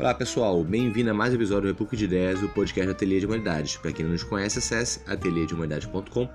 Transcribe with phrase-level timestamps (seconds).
[0.00, 3.26] Olá pessoal, bem-vindo a mais um episódio do República de Ideias, o podcast Ateliê de
[3.26, 3.76] Humanidades.
[3.76, 6.26] Para quem não nos conhece, acesse ateliêdehumanidades.com,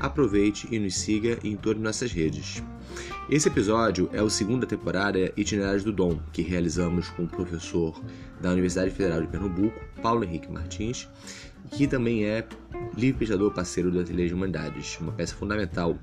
[0.00, 2.60] aproveite e nos siga em todas as nossas redes.
[3.30, 7.94] Esse episódio é o segundo da temporada Itinerários do Dom, que realizamos com o professor
[8.40, 11.08] da Universidade Federal de Pernambuco, Paulo Henrique Martins,
[11.70, 12.44] que também é
[12.96, 15.96] livre pesquisador parceiro do Ateliê de Humanidades, uma peça fundamental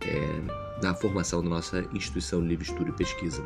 [0.00, 3.44] é, na formação da nossa instituição de livre estudo e pesquisa.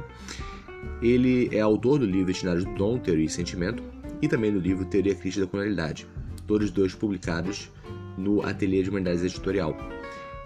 [1.02, 3.82] Ele é autor do livro Itinerários do Dom, Teoria e Sentimento,
[4.20, 6.06] e também do livro Teoria Crítica da Colonialidade,
[6.46, 7.70] todos dois publicados
[8.18, 9.76] no Ateliê de Humanidades Editorial.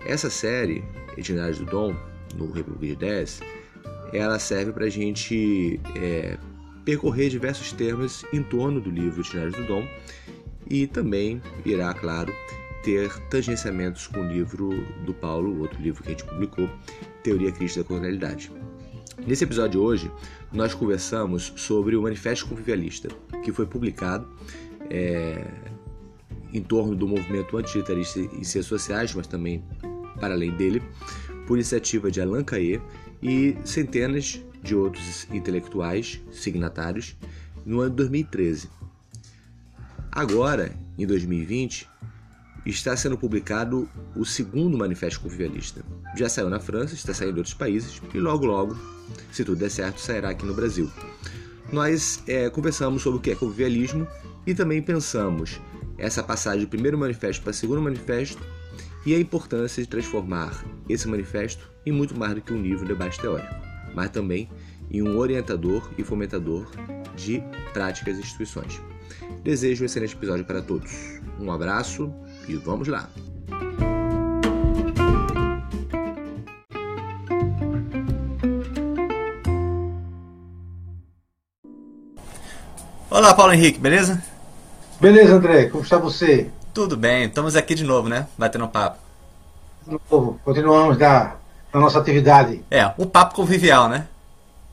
[0.06, 0.84] Essa série,
[1.16, 1.94] Itinerários do Dom,
[2.36, 3.40] no República de Ideias,
[4.12, 6.38] ela serve para a gente é,
[6.84, 9.86] percorrer diversos temas em torno do livro Itinerários do Dom
[10.70, 12.32] e também irá, claro,
[12.82, 14.70] ter tangenciamentos com o livro
[15.04, 16.68] do Paulo, outro livro que a gente publicou,
[17.22, 18.52] Teoria Crítica da Colonialidade.
[19.26, 20.10] Nesse episódio de hoje,
[20.52, 23.08] nós conversamos sobre o Manifesto Convivialista,
[23.42, 24.28] que foi publicado
[24.90, 25.46] é,
[26.52, 29.64] em torno do movimento antilitarista em ciências sociais, mas também
[30.20, 30.82] para além dele,
[31.46, 32.80] por iniciativa de Alain Caillé
[33.22, 37.16] e centenas de outros intelectuais signatários
[37.64, 38.68] no ano de 2013.
[40.12, 41.88] Agora, em 2020,
[42.70, 45.84] está sendo publicado o segundo Manifesto Convivialista.
[46.16, 48.76] Já saiu na França, está saindo em outros países e logo, logo,
[49.30, 50.90] se tudo der certo, sairá aqui no Brasil.
[51.72, 54.06] Nós é, conversamos sobre o que é convivialismo
[54.46, 55.60] e também pensamos
[55.98, 58.42] essa passagem do primeiro manifesto para o segundo manifesto
[59.04, 62.92] e a importância de transformar esse manifesto em muito mais do que um livro de
[62.92, 63.54] debate teórico,
[63.94, 64.48] mas também
[64.90, 66.66] em um orientador e fomentador
[67.16, 67.42] de
[67.72, 68.80] práticas e instituições.
[69.42, 71.20] Desejo um excelente episódio para todos.
[71.38, 72.12] Um abraço
[72.48, 73.08] e vamos lá!
[83.10, 84.22] Olá, Paulo Henrique, beleza?
[85.00, 86.50] Beleza, André, como está você?
[86.72, 88.26] Tudo bem, estamos aqui de novo, né?
[88.36, 88.98] Batendo um papo.
[89.86, 91.36] De novo, continuamos na,
[91.72, 92.64] na nossa atividade.
[92.70, 94.08] É, um papo convivial, né?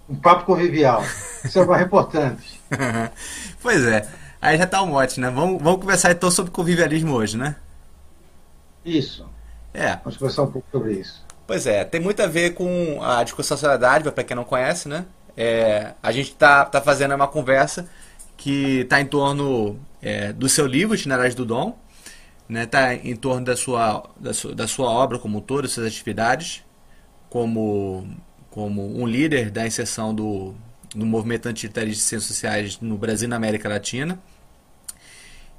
[0.10, 1.04] Um papo convivial.
[1.46, 2.60] Isso é o mais importante.
[3.62, 4.08] pois é.
[4.42, 5.30] Aí já tá o mote, né?
[5.30, 7.56] Vamos, vamos conversar então sobre convivialismo hoje, né?
[8.84, 9.30] Isso.
[9.72, 9.98] É.
[9.98, 11.24] Vamos conversar um pouco sobre isso.
[11.46, 14.44] Pois é, tem muito a ver com a discussão sobre a dádiva, para quem não
[14.44, 15.06] conhece, né?
[15.38, 17.88] É, a gente tá, tá fazendo uma conversa
[18.36, 21.78] que está em torno é, do seu livro, Itinerários do Dom,
[22.50, 22.66] né?
[22.66, 26.64] Tá em torno da sua, da sua, da sua obra como um todo, suas atividades,
[27.30, 28.08] como,
[28.50, 30.56] como um líder da inserção do,
[30.96, 34.20] do movimento antilitarista de ciências sociais no Brasil e na América Latina.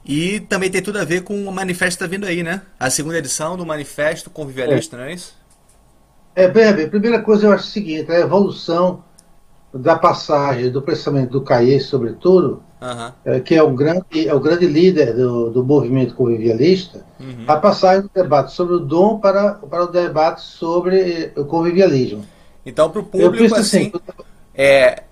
[0.05, 2.63] E também tem tudo a ver com o manifesto que está vindo aí, né?
[2.79, 4.99] A segunda edição do Manifesto Convivialista, é.
[4.99, 5.35] não é isso?
[6.35, 9.05] É, bem, a primeira coisa eu acho o seguinte, a evolução
[9.73, 13.13] da passagem do pensamento do Caê, sobretudo, uhum.
[13.25, 17.45] é, que é o grande, é o grande líder do, do movimento convivialista, uhum.
[17.47, 22.25] a passagem do debate sobre o dom para, para o debate sobre o convivialismo.
[22.65, 24.03] Então, para o público, assim, assim,
[24.55, 25.03] é,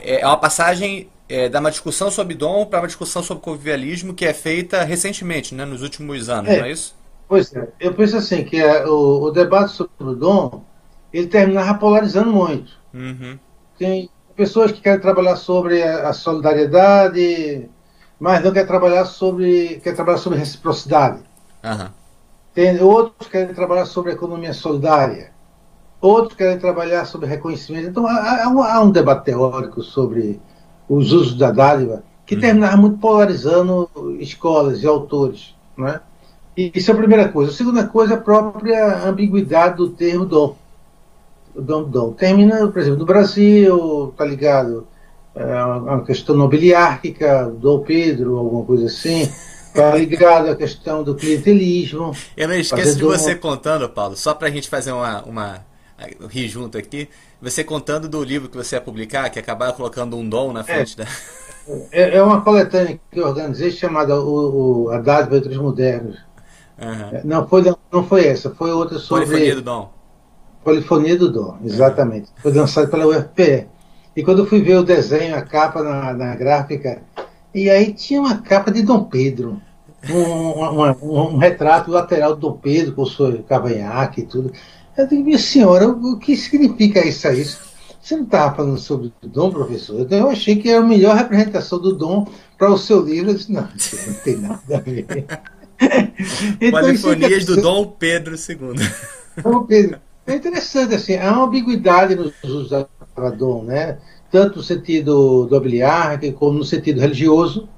[0.00, 4.24] é uma passagem é, da uma discussão sobre dom para uma discussão sobre convivialismo que
[4.24, 6.96] é feita recentemente, né, nos últimos anos, é, não é isso?
[7.28, 7.68] Pois é.
[7.78, 10.64] Eu penso assim, que é, o, o, debate sobre o dom,
[11.12, 12.72] ele terminava polarizando muito.
[12.94, 13.38] Uhum.
[13.78, 17.68] Tem pessoas que querem trabalhar sobre a, a solidariedade,
[18.18, 21.20] mas não quer trabalhar sobre quer trabalhar sobre reciprocidade.
[21.62, 21.88] Uhum.
[22.54, 25.32] Tem outros que querem trabalhar sobre economia solidária.
[26.00, 27.88] Outros querem trabalhar sobre reconhecimento.
[27.88, 30.40] Então há, há, um, há um debate teórico sobre
[30.88, 32.40] os usos da dádiva, que hum.
[32.40, 33.88] terminava muito polarizando
[34.18, 35.54] escolas e autores.
[35.76, 36.00] Né?
[36.56, 37.50] E isso é a primeira coisa.
[37.50, 40.56] A segunda coisa é a própria ambiguidade do termo dom.
[41.54, 42.12] O dom, dom.
[42.12, 44.86] Termina, por exemplo, no Brasil, tá ligado?
[45.34, 49.22] É uma questão nobiliárquica, Dom Pedro, alguma coisa assim.
[49.68, 52.12] Está ligado à questão do clientelismo.
[52.36, 55.67] Eu não esqueço de você contando, Paulo, só para a gente fazer uma, uma
[56.28, 57.08] rir junto aqui,
[57.40, 60.94] você contando do livro que você ia publicar, que acabaram colocando um dom na frente
[61.00, 61.10] é, da.
[61.92, 66.16] É, é uma coletânea que eu organizei chamada o, o A Dádiva entre os Modernos.
[66.78, 67.20] Uhum.
[67.24, 67.62] Não, foi,
[67.92, 69.26] não foi essa, foi outra sobre.
[69.26, 69.92] Polifonia do Dom.
[70.64, 72.28] Polifonia do Dom, exatamente.
[72.28, 72.42] Uhum.
[72.42, 73.66] Foi lançado pela UFPE.
[74.16, 77.02] E quando eu fui ver o desenho, a capa na, na gráfica,
[77.54, 79.60] e aí tinha uma capa de Dom Pedro.
[80.08, 84.52] Um, um, um, retrato lateral do Dom Pedro com o seu cavanhaque e tudo.
[84.98, 87.44] Eu digo, minha senhora, o que significa isso aí?
[87.44, 90.00] Você não estava falando sobre o dom, professor?
[90.00, 92.26] Então eu achei que era a melhor representação do dom
[92.58, 93.30] para o seu livro.
[93.30, 95.06] Eu disse, não, não tem nada a ver.
[96.60, 99.42] então, Polifonias do Dom Pedro II.
[99.42, 100.00] Dom Pedro.
[100.26, 102.86] É interessante, assim, há uma ambiguidade nos usos da
[103.30, 103.98] dom, né?
[104.30, 107.68] tanto no sentido do Abiliar, como no sentido religioso,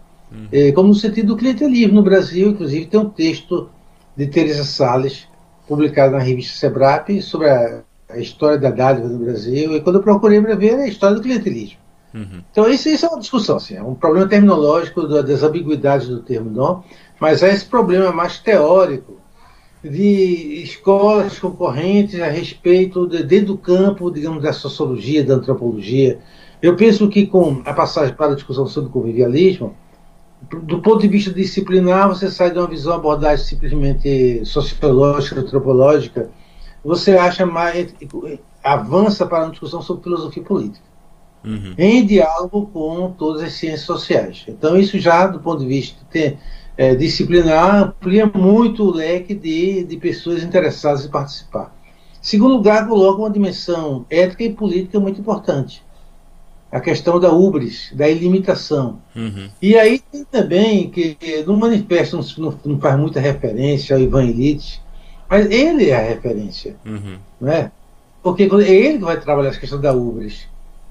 [0.50, 2.50] eh, como no sentido do clientelismo no Brasil.
[2.50, 3.68] Inclusive, tem um texto
[4.16, 5.28] de Teresa Salles,
[5.70, 9.76] publicado na revista Sebrap, sobre a, a história da dádiva no Brasil.
[9.76, 11.78] E quando eu procurei para ver, é a história do clientelismo.
[12.12, 12.42] Uhum.
[12.50, 16.50] Então, isso, isso, é uma discussão, assim, é um problema terminológico das ambiguidades do termo
[16.50, 16.82] dom,
[17.20, 19.20] mas é esse problema mais teórico
[19.82, 26.18] de escolas concorrentes a respeito de, dentro do campo, digamos, da sociologia, da antropologia.
[26.60, 29.76] Eu penso que com a passagem para a discussão sobre o convivialismo,
[30.42, 36.30] do ponto de vista disciplinar, você sai de uma visão abordagem simplesmente sociológica, antropológica,
[36.84, 37.94] você acha mais
[38.64, 40.84] avança para uma discussão sobre filosofia política,
[41.44, 41.74] uhum.
[41.76, 44.44] em diálogo com todas as ciências sociais.
[44.48, 46.38] Então isso já do ponto de vista tem,
[46.76, 51.74] é, disciplinar amplia muito o leque de, de pessoas interessadas em participar.
[52.20, 55.82] Segundo lugar, coloca uma dimensão ética e política muito importante.
[56.70, 59.00] A questão da ubris, da ilimitação.
[59.14, 59.48] Uhum.
[59.60, 64.80] E aí tem também que no manifesto não, não, faz muita referência ao Ivan Illich,
[65.28, 66.76] mas ele é a referência.
[66.86, 67.18] Uhum.
[67.40, 67.72] Não é?
[68.22, 70.46] Porque é ele que vai trabalhar essa questão da ubris,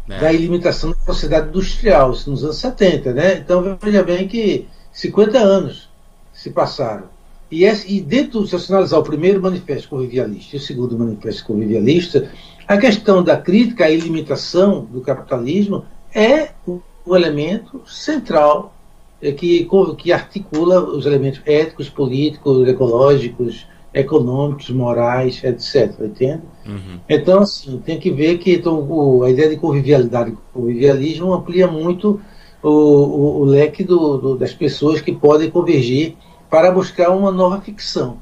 [0.09, 0.19] é.
[0.19, 3.13] da ilimitação da sociedade industrial, nos anos 70.
[3.13, 3.37] Né?
[3.37, 5.89] Então veja bem que 50 anos
[6.33, 7.05] se passaram.
[7.51, 12.29] E, esse, e dentro, se analisar o primeiro manifesto convivialista e o segundo manifesto convivialista,
[12.67, 18.75] a questão da crítica à ilimitação do capitalismo é o, o elemento central
[19.21, 19.67] é, que,
[19.97, 25.99] que articula os elementos éticos, políticos, ecológicos, econômicos, morais, etc.
[26.01, 26.43] Entende?
[26.65, 26.99] Uhum.
[27.09, 31.67] Então, assim, tem que ver que então, o, a ideia de convivialidade e convivialismo amplia
[31.67, 32.21] muito
[32.61, 36.15] o, o, o leque do, do, das pessoas que podem convergir
[36.49, 38.17] para buscar uma nova ficção.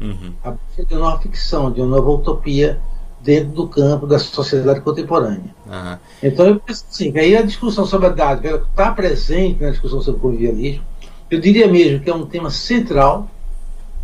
[0.00, 0.32] Uhum.
[0.44, 2.80] A busca de uma nova ficção, de uma nova utopia
[3.20, 5.54] dentro do campo da sociedade contemporânea.
[5.66, 5.98] Uhum.
[6.22, 10.00] Então eu penso assim, que aí a discussão sobre a dádiva está presente na discussão
[10.00, 10.84] sobre o convivialismo.
[11.30, 13.28] Eu diria mesmo que é um tema central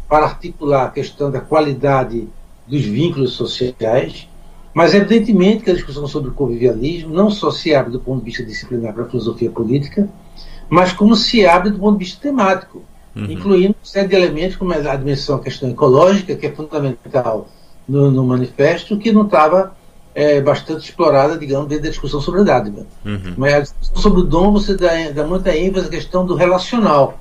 [0.09, 2.29] para articular a questão da qualidade
[2.67, 4.29] dos vínculos sociais
[4.75, 8.27] mas, evidentemente, que a discussão sobre o convivialismo não só se abre do ponto de
[8.27, 10.09] vista disciplinar para a filosofia política,
[10.69, 12.83] mas como se abre do ponto de vista temático,
[13.15, 13.25] uhum.
[13.31, 17.49] incluindo uma série de elementos como a dimensão, questão ecológica, que é fundamental
[17.89, 19.75] no, no manifesto, que não estava
[20.15, 22.87] é, bastante explorada, digamos, dentro da discussão sobre a dádiva.
[23.05, 23.35] Uhum.
[23.37, 27.19] Mas a discussão sobre o dom, você dá, dá muita ênfase à questão do relacional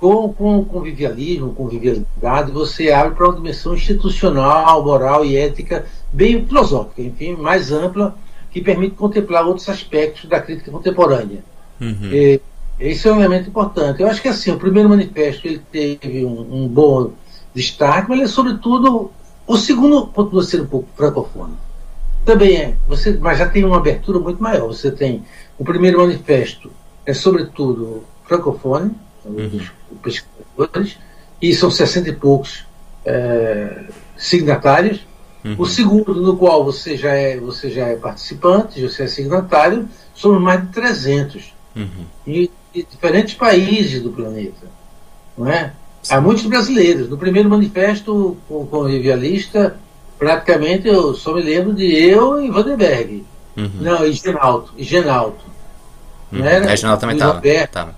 [0.00, 6.44] com, com o convivialismo, convivialidade, você abre para uma dimensão institucional, moral e ética bem
[6.46, 8.14] filosófica, enfim, mais ampla,
[8.50, 11.42] que permite contemplar outros aspectos da crítica contemporânea.
[11.80, 12.10] Uhum.
[12.12, 12.40] E,
[12.78, 14.02] esse é um elemento importante.
[14.02, 17.12] Eu acho que assim, o primeiro manifesto ele teve um, um bom
[17.54, 19.10] destaque, mas ele é sobretudo
[19.46, 21.54] o segundo continua ser um pouco francofone.
[22.24, 24.66] Também é, você, mas já tem uma abertura muito maior.
[24.66, 25.22] Você tem
[25.58, 26.70] o primeiro manifesto
[27.06, 28.90] é sobretudo francofone,
[29.24, 29.60] uhum.
[30.02, 30.98] pesquisadores,
[31.40, 32.66] e são 60 e poucos
[33.04, 33.84] é,
[34.16, 35.06] signatários.
[35.44, 35.54] Uhum.
[35.56, 40.42] O segundo, no qual você já, é, você já é participante, você é signatário, somos
[40.42, 41.54] mais de 300.
[41.76, 42.06] Uhum.
[42.26, 42.50] E,
[42.84, 44.66] diferentes países do planeta.
[45.36, 45.72] Não é?
[46.08, 47.08] Há muitos brasileiros.
[47.08, 49.76] No primeiro manifesto com convivialista,
[50.18, 53.24] praticamente eu só me lembro de eu e Vandenberg.
[53.56, 53.70] Uhum.
[53.80, 54.72] Não, e Genalto.
[54.76, 55.44] E Genalto.
[56.32, 56.38] Uhum.
[56.40, 56.70] Não era?
[56.70, 57.94] É, Genalto também estava.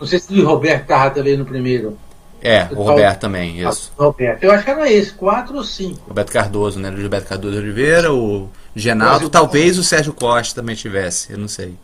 [0.00, 1.96] Não sei se o Roberto estava também no primeiro.
[2.42, 3.90] É, o Roberto também, isso.
[3.96, 4.44] Roberto.
[4.44, 6.06] Eu acho que era esse, quatro ou cinco.
[6.06, 6.90] Roberto Cardoso, né?
[6.90, 11.74] O Roberto Cardoso Oliveira, o Genaldo, talvez o Sérgio Costa também tivesse, eu não sei.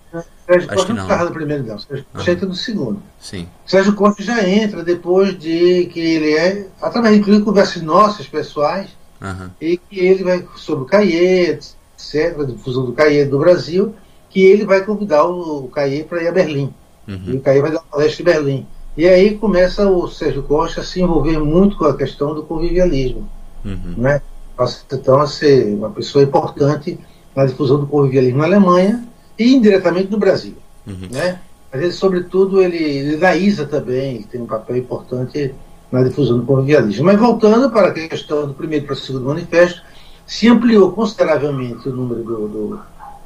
[0.50, 1.78] O Sérgio acho Costa não estava no primeiro, não.
[1.78, 3.02] Sérgio Costa entra no segundo.
[3.20, 3.46] Sim.
[3.64, 8.88] Sérgio Costa já entra depois de que ele é, através de conversas nossas, pessoais,
[9.20, 9.50] uhum.
[9.60, 13.94] e que ele vai sobre o CAIE, etc., a difusão do CAIE do Brasil,
[14.28, 16.74] que ele vai convidar o, o CAIE para ir a Berlim.
[17.06, 17.22] Uhum.
[17.26, 18.66] E o CAIE vai dar uma palestra em Berlim.
[18.96, 23.28] E aí começa o Sérgio Costa a se envolver muito com a questão do convivialismo.
[23.64, 23.94] Uhum.
[23.96, 24.20] Né?
[24.56, 26.98] Passa então a ser uma pessoa importante
[27.36, 29.09] na difusão do convivialismo na Alemanha
[29.42, 30.54] e indiretamente no Brasil.
[30.86, 31.08] Uhum.
[31.10, 31.40] Né?
[31.72, 35.54] Mas ele, sobretudo, ele, ele da ISA também tem um papel importante
[35.90, 37.04] na difusão do convivialismo.
[37.04, 39.82] Mas voltando para a questão do primeiro para o segundo manifesto,
[40.26, 42.80] se ampliou consideravelmente o número do, do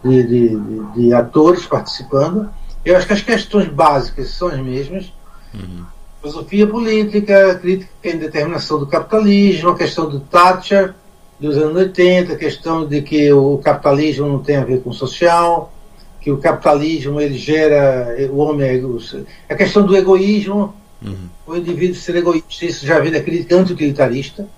[0.05, 2.49] de, de, de, de atores participando.
[2.85, 5.11] Eu acho que as questões básicas são as mesmas
[5.55, 5.85] Uhum.
[6.21, 10.95] Filosofia política, crítica à indeterminação do capitalismo, a questão do Thatcher
[11.39, 14.95] dos anos 80, a questão de que o capitalismo não tem a ver com o
[14.95, 15.73] social,
[16.25, 18.67] que o capitalismo ele gera o homem
[19.47, 21.29] a questão do egoísmo, uhum.
[21.47, 24.49] o indivíduo ser egoísta, isso já vem da crítica anti-utilitarista,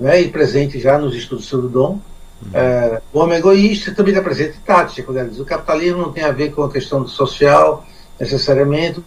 [0.00, 2.00] né, e presente já nos estudos sobre o dom.
[2.42, 2.50] Uhum.
[2.52, 6.24] É, o homem egoísta também está presente Tati, quando ela diz o capitalismo não tem
[6.24, 7.86] a ver com a questão social,
[8.18, 9.00] necessariamente.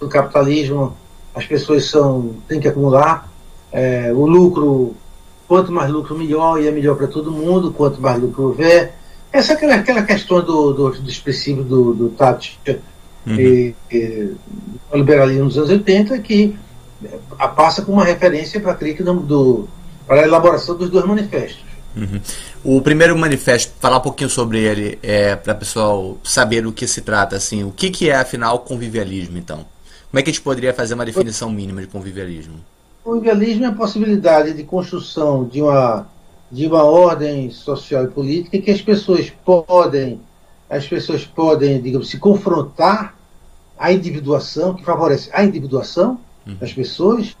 [0.00, 0.96] O capitalismo,
[1.34, 3.30] as pessoas são, têm que acumular.
[3.70, 4.96] É, o lucro,
[5.46, 8.94] quanto mais lucro, melhor, e é melhor para todo mundo, quanto mais lucro houver.
[9.32, 12.58] Essa é aquela, aquela questão do, do, do expressivo do, do Tati
[13.26, 13.34] uhum.
[13.34, 14.34] e, e,
[14.92, 16.54] liberalismo dos anos 80, que
[17.56, 19.68] passa com uma referência para a do,
[20.06, 21.64] para a elaboração dos dois manifestos.
[21.96, 22.20] Uhum.
[22.64, 26.86] O primeiro manifesto, falar um pouquinho sobre ele, é, para o pessoal saber do que
[26.86, 27.36] se trata.
[27.36, 29.66] Assim, o que, que é, afinal, convivialismo, então?
[30.10, 32.56] Como é que a gente poderia fazer uma definição mínima de convivialismo?
[33.02, 36.06] Convivialismo é a possibilidade de construção de uma,
[36.52, 40.20] de uma ordem social e política que as pessoas podem,
[40.68, 43.16] as pessoas podem, digamos, se confrontar
[43.78, 46.56] a individuação, que favorece a individuação uhum.
[46.56, 47.34] das pessoas,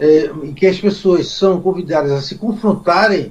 [0.00, 3.30] é, e que as pessoas são convidadas a se confrontarem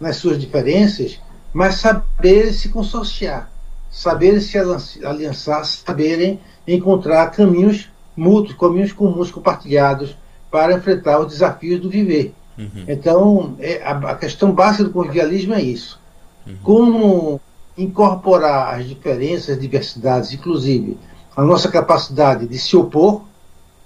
[0.00, 1.20] nas suas diferenças,
[1.52, 3.50] mas saberem se consorciar,
[3.90, 4.56] saberem se
[5.04, 10.16] aliançar, saberem encontrar caminhos mútuos, caminhos comuns compartilhados
[10.50, 12.34] para enfrentar os desafios do viver.
[12.58, 12.84] Uhum.
[12.88, 16.00] Então, é, a, a, questão básica do convivialismo é isso.
[16.46, 16.56] Uhum.
[16.62, 17.40] Como
[17.76, 20.96] incorporar as diferenças, as diversidades, inclusive
[21.36, 23.22] a nossa capacidade de se opor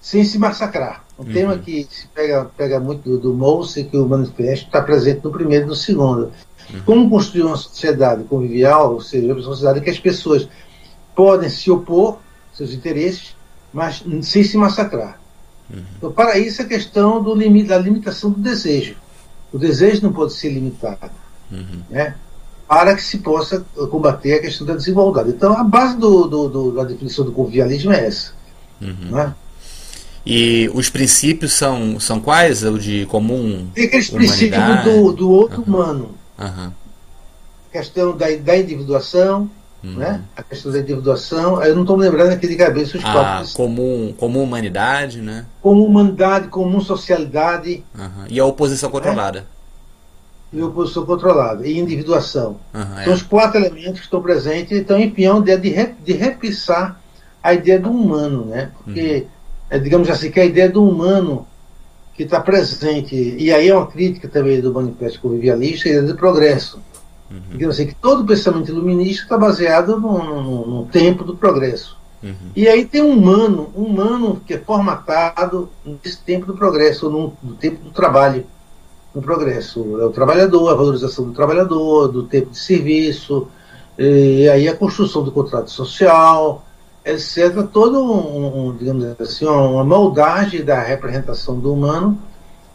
[0.00, 1.04] sem se massacrar.
[1.18, 1.32] Um uhum.
[1.32, 5.30] tema que se pega, pega muito do, do Mousse, que o manifesto está presente no
[5.30, 6.32] primeiro e no segundo.
[6.72, 6.80] Uhum.
[6.86, 10.48] Como construir uma sociedade convivial, ou seja, uma sociedade em que as pessoas
[11.14, 12.18] podem se opor
[12.54, 13.36] seus interesses,
[13.72, 15.19] mas sem se massacrar.
[15.72, 15.82] Uhum.
[15.96, 18.96] Então, para isso, a questão do limite, da limitação do desejo.
[19.52, 21.10] O desejo não pode ser limitado.
[21.50, 21.82] Uhum.
[21.88, 22.14] Né?
[22.68, 25.30] Para que se possa combater a questão da desigualdade.
[25.30, 28.32] Então, a base do, do, do, da definição do convivialismo é essa.
[28.80, 29.10] Uhum.
[29.10, 29.34] Né?
[30.24, 32.62] E os princípios são, são quais?
[32.62, 33.68] O de comum?
[33.74, 35.66] Tem aqueles princípios do, do outro uhum.
[35.66, 36.14] humano.
[36.38, 36.72] Uhum.
[37.72, 39.50] Questão da, da individuação,
[39.82, 39.96] uhum.
[39.96, 40.22] né?
[40.36, 41.62] a questão da individuação.
[41.62, 45.46] Eu não estou me lembrando aqui de cabeça os ah, Comum, comum humanidade, né?
[45.60, 47.84] Comum humanidade, comum socialidade.
[48.28, 49.46] E a oposição controlada.
[50.52, 50.56] É?
[50.56, 51.66] E a oposição controlada.
[51.66, 52.58] E individuação.
[53.04, 53.16] São é.
[53.16, 54.78] os quatro elementos que estão presentes.
[54.78, 57.00] Então, é uma ideia de, re, de repensar
[57.42, 58.70] a ideia do humano, né?
[58.84, 61.46] Porque uhum é, digamos assim, que a ideia do humano
[62.14, 66.16] que está presente, e aí é uma crítica também do manifesto convivialista, a ideia do
[66.16, 66.82] progresso.
[67.30, 67.40] Uhum.
[67.50, 71.96] Digamos assim, que todo pensamento iluminista está baseado no, no, no, tempo do progresso.
[72.22, 72.50] Uhum.
[72.56, 77.32] E aí tem um humano, um humano que é formatado nesse tempo do progresso, no,
[77.42, 78.44] no tempo do trabalho,
[79.14, 80.00] no progresso.
[80.00, 83.48] É o trabalhador, a valorização do trabalhador, do tempo de serviço,
[83.96, 86.64] e aí a construção do contrato social,
[87.04, 92.18] etc., todo um, um, digamos assim, uma moldagem da representação do humano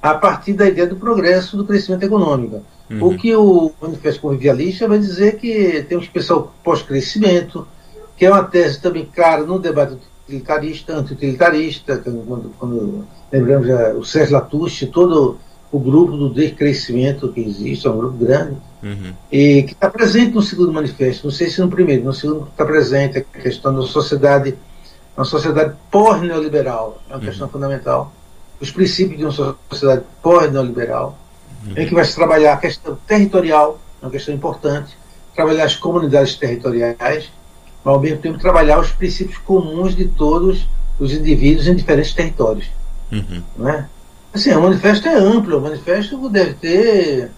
[0.02, 2.64] a partir da ideia do progresso do crescimento econômico.
[2.90, 3.08] Uhum.
[3.08, 7.68] O que o Manifesto Convivialista vai dizer que tem um especial pós-crescimento,
[8.16, 14.04] que é uma tese também clara no debate utilitarista, anti-utilitarista, quando, quando lembramos já, o
[14.06, 15.38] Sérgio Latouche, todo
[15.72, 19.14] o grupo do decrescimento que existe, é um grupo grande, uhum.
[19.32, 22.64] e que está presente no segundo manifesto, não sei se no primeiro, no segundo está
[22.66, 24.56] presente a questão da sociedade,
[25.18, 27.26] uma sociedade pós-neoliberal, é uma uhum.
[27.26, 28.14] questão fundamental,
[28.60, 31.18] os princípios de uma sociedade pós-neoliberal.
[31.76, 34.96] Em que vai se trabalhar a questão territorial, é uma questão importante,
[35.36, 37.30] trabalhar as comunidades territoriais,
[37.84, 40.68] mas ao mesmo tempo trabalhar os princípios comuns de todos
[41.00, 42.68] os indivíduos em diferentes territórios.
[43.12, 43.42] Uhum.
[43.58, 43.88] Não é?
[44.34, 47.32] Assim, o manifesto é amplo, o manifesto deve ter.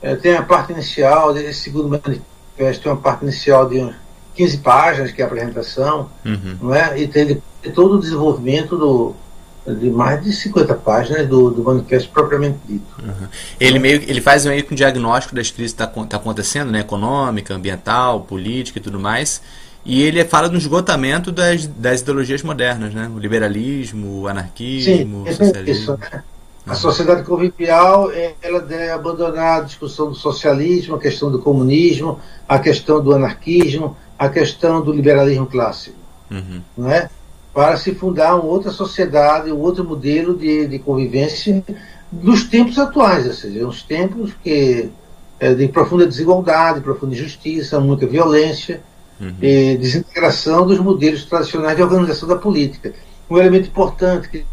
[0.00, 3.92] É, tem a parte inicial, desse segundo manifesto tem uma parte inicial de
[4.34, 6.58] 15 páginas, que é a apresentação, uhum.
[6.60, 7.00] não é?
[7.00, 7.42] e tem
[7.74, 9.14] todo o desenvolvimento do,
[9.74, 12.84] de mais de 50 páginas do, do manifesto propriamente dito.
[13.02, 13.26] Uhum.
[13.58, 16.80] Ele meio ele faz meio que um diagnóstico das crises que está tá acontecendo, né?
[16.80, 19.42] econômica, ambiental, política e tudo mais.
[19.84, 23.08] E ele fala do esgotamento das, das ideologias modernas, né?
[23.14, 25.72] O liberalismo, o anarquismo, Sim, o socialismo.
[25.72, 26.22] Isso, né?
[26.66, 28.10] A sociedade convivial
[28.42, 32.18] ela deve abandonar a discussão do socialismo, a questão do comunismo,
[32.48, 35.96] a questão do anarquismo, a questão do liberalismo clássico,
[36.28, 36.60] uhum.
[36.76, 37.08] não é?
[37.56, 41.64] Para se fundar uma outra sociedade, um outro modelo de, de convivência
[42.12, 44.90] dos tempos atuais, ou seja, uns tempos que
[45.40, 48.82] é, de profunda desigualdade, profunda injustiça, muita violência,
[49.18, 49.32] uhum.
[49.40, 52.92] e desintegração dos modelos tradicionais de organização da política.
[53.30, 54.44] Um elemento importante que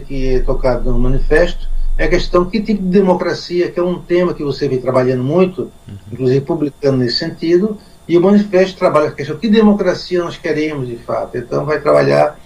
[0.00, 3.98] que é tocado no manifesto é a questão que tipo de democracia, que é um
[3.98, 5.94] tema que você vem trabalhando muito, uhum.
[6.12, 10.96] inclusive publicando nesse sentido, e o manifesto trabalha a questão que democracia nós queremos de
[10.96, 11.38] fato.
[11.38, 12.38] Então vai trabalhar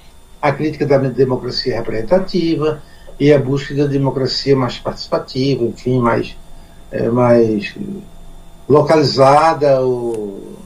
[0.45, 2.83] a crítica da democracia representativa
[3.19, 6.37] e a busca da democracia mais participativa, enfim, mais,
[6.93, 7.75] é, mais
[8.69, 10.59] localizada, ou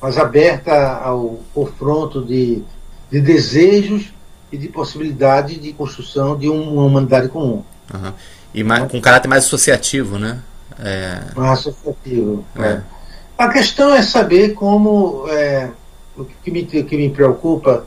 [0.00, 0.72] mais aberta
[1.02, 2.62] ao confronto de,
[3.10, 4.14] de desejos
[4.52, 7.64] e de possibilidade de construção de uma humanidade comum.
[7.92, 8.12] Uhum.
[8.54, 10.38] E mais, com caráter mais associativo, né?
[10.78, 11.22] É...
[11.34, 12.44] Mais associativo.
[12.56, 12.62] É.
[12.62, 12.82] É.
[13.36, 15.26] A questão é saber como.
[15.28, 15.70] É,
[16.16, 17.84] o que me, que me preocupa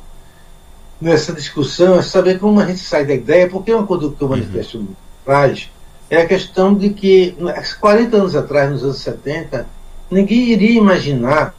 [1.02, 4.24] nessa discussão é saber como a gente sai da ideia, porque é uma coisa que
[4.24, 4.88] o manifesto uhum.
[5.26, 5.70] traz,
[6.10, 7.36] é a questão de que
[7.80, 9.66] 40 anos atrás, nos anos 70,
[10.10, 11.56] ninguém iria imaginar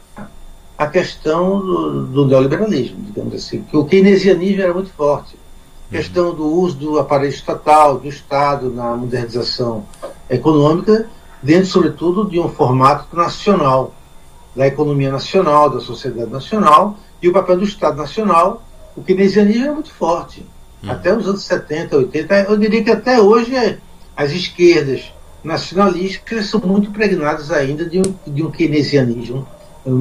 [0.77, 5.35] a questão do, do neoliberalismo, digamos assim, que o keynesianismo era muito forte.
[5.91, 9.85] A questão do uso do aparelho estatal, do Estado na modernização
[10.29, 11.07] econômica,
[11.41, 13.93] dentro, sobretudo, de um formato nacional,
[14.55, 18.61] da economia nacional, da sociedade nacional, e o papel do Estado nacional,
[18.95, 20.45] o keynesianismo é muito forte.
[20.83, 20.91] Hum.
[20.91, 23.53] Até os anos 70, 80, eu diria que até hoje
[24.15, 25.11] as esquerdas
[25.43, 29.47] nacionalistas são muito impregnadas ainda de um, de um keynesianismo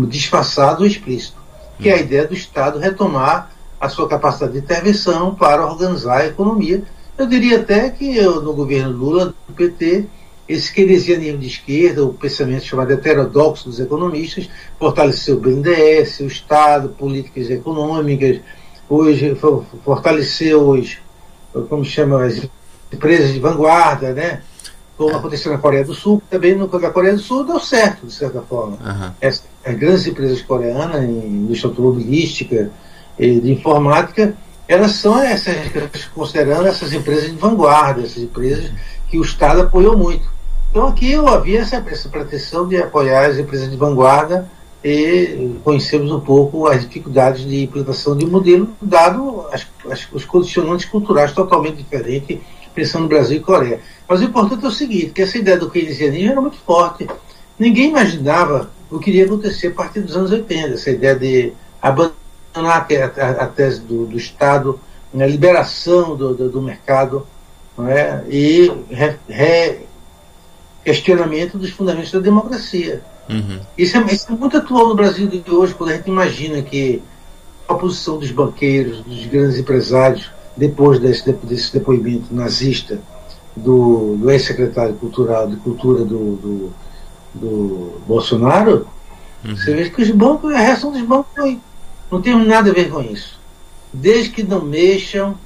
[0.08, 1.36] disfarçado ou explícito,
[1.80, 6.26] que é a ideia do Estado retomar a sua capacidade de intervenção para organizar a
[6.26, 6.84] economia.
[7.18, 10.06] Eu diria até que eu, no governo Lula, do PT,
[10.48, 16.90] esse keynesianismo de esquerda, o pensamento chamado heterodoxo dos economistas, fortaleceu o BNDES, o Estado,
[16.90, 18.40] políticas econômicas,
[18.92, 19.36] hoje
[19.84, 20.98] fortaleceu os,
[21.68, 22.48] como chama, as
[22.92, 24.42] empresas de vanguarda, né?
[24.96, 28.12] como aconteceu na Coreia do Sul, também no da Coreia do Sul deu certo, de
[28.12, 28.76] certa forma.
[28.76, 29.28] Uhum.
[29.28, 32.70] As, as, grandes empresas coreanas, em indústria automobilística
[33.18, 34.34] e de informática,
[34.68, 35.56] elas são essas,
[36.14, 38.70] considerando essas empresas de vanguarda, essas empresas
[39.08, 40.30] que o Estado apoiou muito.
[40.70, 44.48] Então aqui eu havia essa, essa pretensão de apoiar as empresas de vanguarda
[44.84, 50.24] e conhecemos um pouco as dificuldades de implantação de um modelo, dado as, as, os
[50.24, 52.40] condicionantes culturais totalmente diferentes,
[52.74, 53.80] pensando no Brasil e Coreia.
[54.08, 57.06] Mas o importante é o seguinte, que essa ideia do keynesianismo era muito forte.
[57.58, 62.86] Ninguém imaginava o que iria acontecer a partir dos anos 80, essa ideia de abandonar
[62.90, 64.80] a, a, a tese do, do Estado,
[65.14, 67.26] a né, liberação do, do, do mercado
[67.88, 68.22] é?
[68.28, 69.78] e re, re,
[70.84, 73.02] questionamento dos fundamentos da democracia.
[73.28, 73.60] Uhum.
[73.76, 77.02] Isso, é, isso, é, muito atual no Brasil de hoje, quando a gente imagina que
[77.68, 83.00] a posição dos banqueiros, dos grandes empresários, depois desse, desse depoimento nazista
[83.56, 86.72] do, do ex-secretário cultural de cultura do, do,
[87.34, 88.86] do Bolsonaro,
[89.44, 89.56] uhum.
[89.56, 91.58] você vê que os bancos, a reação dos bancos foi,
[92.10, 93.40] não tem nada a ver com isso.
[93.92, 95.36] Desde que não mexam.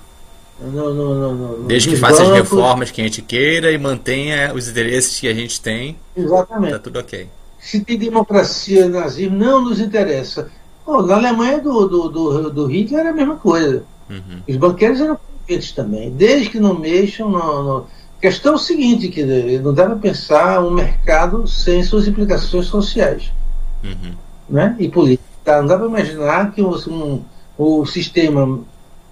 [0.58, 4.68] No, no, no, Desde que faça as reformas que a gente queira e mantenha os
[4.68, 5.96] interesses que a gente tem.
[6.16, 6.68] Exatamente.
[6.68, 7.28] Está tudo ok.
[7.66, 10.48] Se tem democracia nazismo, não nos interessa.
[10.86, 13.82] Na Alemanha do, do, do, do Hitler era a mesma coisa.
[14.08, 14.40] Uhum.
[14.48, 16.12] Os banqueiros eram convenientes também.
[16.12, 17.86] Desde que não mexam no, no
[18.20, 19.24] questão é o seguinte, que
[19.58, 23.32] não dá para pensar um mercado sem suas implicações sociais
[23.82, 24.14] uhum.
[24.48, 24.76] né?
[24.78, 25.26] e políticas.
[25.44, 25.60] Tá?
[25.60, 27.20] Não dá para imaginar que um,
[27.58, 28.60] o sistema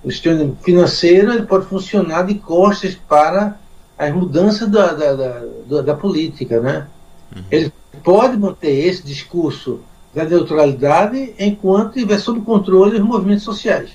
[0.04, 3.58] o sistema financeiro ele pode funcionar de costas para
[3.98, 6.60] as mudanças da, da, da, da política.
[6.60, 6.86] Né?
[7.34, 7.42] Uhum.
[7.50, 9.80] Ele pode manter esse discurso
[10.14, 13.90] da neutralidade enquanto tiver sob controle os movimentos sociais.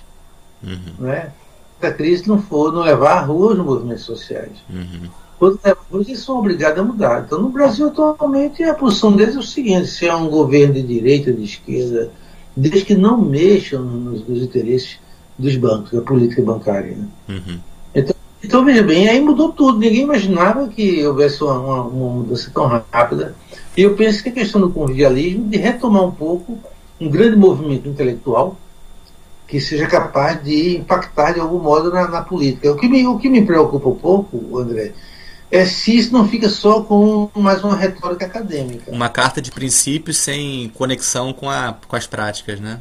[0.64, 0.78] Uhum.
[1.00, 1.32] Né?
[1.82, 4.52] a crise não for não levar à rua os movimentos sociais.
[4.70, 5.10] Uhum.
[5.38, 7.24] Quando levar à rua, eles são obrigados a mudar.
[7.26, 10.84] Então, no Brasil, atualmente, a posição deles é o seguinte: se é um governo de
[10.84, 12.12] direita, de esquerda,
[12.56, 15.00] desde que não mexam nos, nos interesses
[15.38, 16.98] dos bancos, da política bancária.
[16.98, 17.08] Né?
[17.30, 17.60] Uhum.
[18.44, 19.80] Então, veja bem, aí mudou tudo.
[19.80, 23.36] Ninguém imaginava que houvesse uma, uma, uma mudança tão rápida.
[23.76, 26.58] E eu penso que a questão do convivialismo, de retomar um pouco
[27.00, 28.58] um grande movimento intelectual,
[29.48, 32.72] que seja capaz de impactar de algum modo na, na, política.
[32.72, 34.94] O que, me, o que me preocupa um pouco, André,
[35.52, 38.92] é se isso não fica só com mais uma retórica acadêmica.
[38.92, 42.80] Uma carta de princípios sem conexão com, a, com as práticas, né?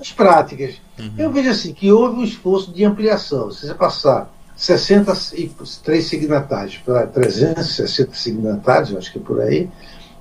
[0.00, 0.76] As práticas.
[0.98, 1.12] Uhum.
[1.18, 3.50] Eu vejo assim que houve um esforço de ampliação.
[3.50, 9.70] Se você passar 63 signatários para 360 signatários, acho que é por aí,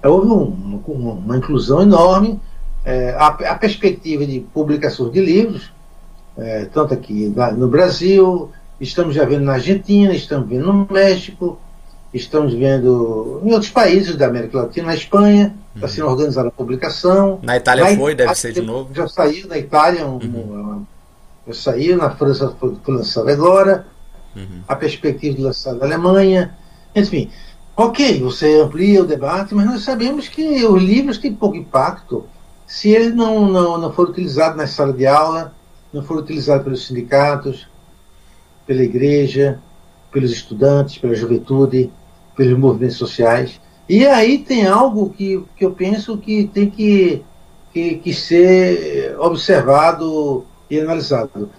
[0.02, 2.40] houve um, uma, uma inclusão enorme
[2.86, 5.74] é, a, a, perspectiva de publicação de livros,
[6.38, 8.50] é, tanto aqui na, no Brasil,
[8.80, 11.60] estamos já vendo na Argentina, estamos vendo no México,
[12.14, 15.94] estamos vendo em outros países da América Latina, na Espanha, está uhum.
[15.94, 17.40] sendo organizada a publicação.
[17.44, 18.90] Na Itália na foi, Itália, deve ser de novo.
[18.94, 20.86] Já saiu na Itália, um, uhum.
[21.46, 23.86] já saiu, na França foi, foi lançado agora,
[24.36, 24.62] uhum.
[24.68, 26.56] a perspectiva de lançar na Alemanha,
[26.96, 27.30] enfim.
[27.76, 32.26] Ok, você amplia o debate, mas nós sabemos que os livros têm pouco impacto
[32.68, 35.56] se ele não, não, não for utilizado na sala de aula,
[35.92, 37.68] não for utilizado pelos sindicatos,
[38.68, 39.60] pela igreja,
[40.12, 41.90] pelos estudantes, pela juventude,
[42.36, 47.24] pelos movimentos sociais, E aí tem algo que, que eu penso que tem que,
[47.74, 51.50] que, que ser observado e analisado.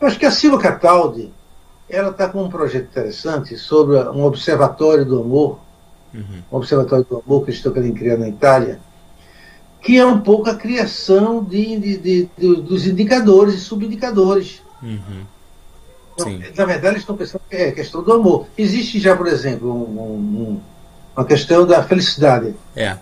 [0.00, 1.32] Eu acho que a Silva Cataldi,
[1.90, 5.58] ela está com um projeto interessante sobre um observatório do amor,
[6.14, 6.42] uhum.
[6.50, 8.80] um observatório do amor que eles estão querendo criar na Itália,
[9.82, 14.62] que é um pouco a criação de, de, de, de dos indicadores e subindicadores.
[14.82, 15.24] Uhum.
[16.18, 18.46] Então, na verdade, eles estão pensando que é questão do amor.
[18.56, 20.60] Existe já, por exemplo, um, um,
[21.16, 22.54] uma questão da felicidade.
[22.76, 22.96] É.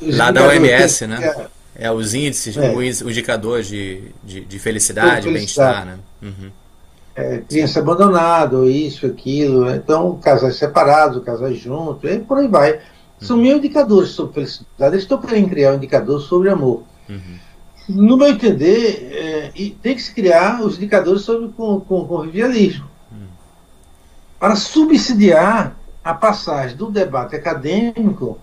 [0.00, 1.48] Lá da OMS, né?
[1.74, 2.72] É, é, os índices, é.
[2.72, 5.98] os indicadores de, de, de felicidade, bem-estar, né?
[6.22, 6.50] Uhum
[7.16, 9.70] é, criança abandonada, isso, aquilo.
[9.74, 12.78] Então, casais separados, casais juntos, e por aí vai.
[13.18, 13.42] São uhum.
[13.42, 14.94] mil indicadores sobre felicidade.
[14.94, 16.82] Eles estão querendo criar um indicador sobre amor.
[17.08, 17.38] Uhum.
[17.88, 19.50] No meu entender, é,
[19.82, 22.86] tem que se criar os indicadores sobre com, com convivialismo.
[23.10, 23.28] Uhum.
[24.38, 25.74] Para subsidiar
[26.04, 28.38] a passagem do debate acadêmico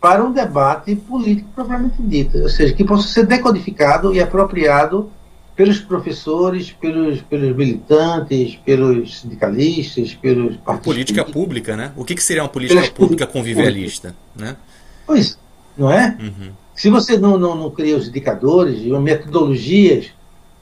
[0.00, 5.10] para um debate político propriamente dito, ou seja, que possa ser decodificado e apropriado
[5.58, 10.84] pelos professores, pelos, pelos militantes, pelos sindicalistas, pelos partidos.
[10.84, 11.90] Política pública, né?
[11.96, 14.14] O que, que seria uma política pública convivialista?
[14.36, 14.56] Né?
[15.04, 15.36] Pois,
[15.76, 16.16] não é?
[16.20, 16.52] Uhum.
[16.76, 20.12] Se você não, não, não cria os indicadores e metodologias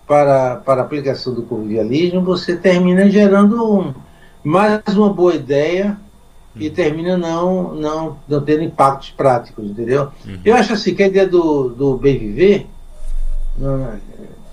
[0.07, 3.95] para, para a aplicação do convivialismo, você termina gerando um,
[4.43, 5.99] mais uma boa ideia
[6.55, 6.63] uhum.
[6.63, 10.11] e termina não, não, não tendo impactos práticos, entendeu?
[10.25, 10.39] Uhum.
[10.43, 12.67] Eu acho assim que a ideia do, do bem viver.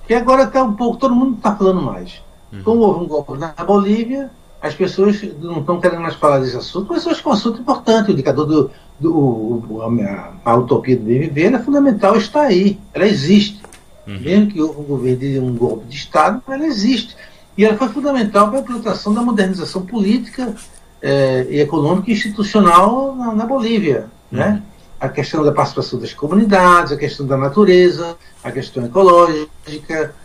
[0.04, 2.22] Não, que agora está um pouco, todo mundo está falando mais.
[2.52, 2.63] Uhum.
[2.63, 4.30] Como houve um golpe na Bolívia,
[4.62, 7.62] as pessoas não estão querendo mais falar desse assunto, mas acho que é um assunto
[7.62, 8.10] importante.
[8.10, 13.62] O indicador do, do a, a, utopia do BMV é fundamental, está aí, ela existe.
[14.08, 14.20] Uhum.
[14.20, 17.16] Mesmo que houve um governo de um golpe de Estado, ela existe.
[17.58, 20.56] E ela foi fundamental para a implantação da modernização política
[21.02, 24.08] eh, e econômica e institucional na, na Bolívia.
[24.32, 24.46] Né?
[24.46, 24.54] Uhum.
[24.54, 24.63] Né?
[25.04, 30.16] A questão da participação das comunidades, a questão da natureza, a questão ecológica,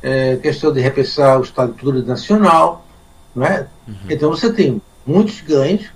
[0.00, 2.86] é, a questão de repensar o Estado plurinacional.
[3.34, 3.66] Não é?
[3.88, 3.94] Uhum.
[4.08, 5.86] Então você tem muitos ganhos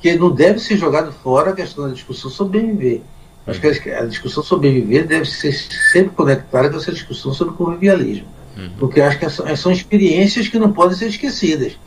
[0.00, 3.02] que não deve ser jogado fora a questão da discussão sobre BMV.
[3.46, 8.26] Acho que a discussão sobre BMV deve ser sempre conectada com essa discussão sobre convivialismo.
[8.56, 8.70] Uhum.
[8.78, 11.78] Porque acho que são experiências que não podem ser esquecidas.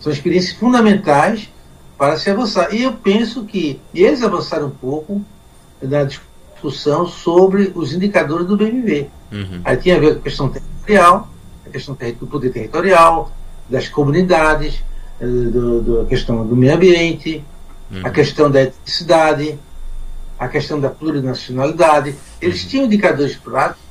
[0.00, 1.50] São experiências fundamentais
[1.98, 2.74] para se avançar.
[2.74, 5.22] E eu penso que eles avançaram um pouco
[5.82, 9.08] da discussão sobre os indicadores do BMV.
[9.32, 9.60] Uhum.
[9.64, 11.28] Aí tinha a ver com a questão territorial,
[11.66, 13.32] a questão do poder territorial,
[13.68, 14.82] das comunidades,
[15.20, 17.44] eh, do, do, a questão do meio ambiente,
[17.90, 18.00] uhum.
[18.04, 19.58] a questão da etnicidade,
[20.38, 22.14] a questão da plurinacionalidade.
[22.40, 22.68] Eles uhum.
[22.68, 23.82] tinham indicadores práticos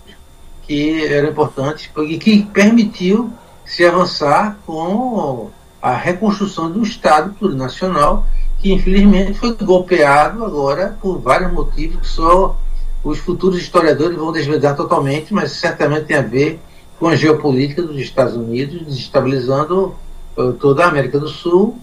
[0.64, 3.32] que eram importantes e que permitiu
[3.66, 5.50] se avançar com
[5.82, 8.28] a reconstrução de um Estado plurinacional
[8.62, 12.58] que infelizmente foi golpeado agora por vários motivos que só
[13.04, 16.60] os futuros historiadores vão desvendar totalmente, mas certamente tem a ver
[17.00, 19.96] com a geopolítica dos Estados Unidos, desestabilizando
[20.38, 21.80] uh, toda a América do Sul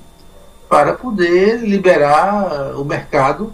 [0.68, 3.52] para poder liberar uh, o mercado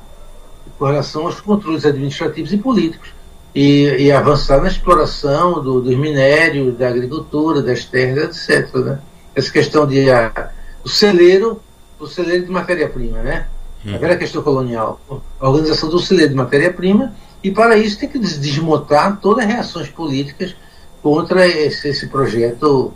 [0.79, 3.09] com relação aos controles administrativos e políticos
[3.55, 8.75] e, e avançar na exploração do, dos minérios, da agricultura, das terras, etc.
[8.75, 8.99] Né?
[9.35, 10.49] Essa questão de uh,
[10.85, 11.63] o celeiro
[12.05, 13.47] do celeiro de matéria-prima, né?
[13.85, 13.95] Hum.
[13.95, 15.01] A velha questão colonial.
[15.41, 19.89] A organização do celeiro de matéria-prima, e para isso tem que desmontar todas as reações
[19.89, 20.55] políticas
[21.03, 22.93] contra esse, esse projeto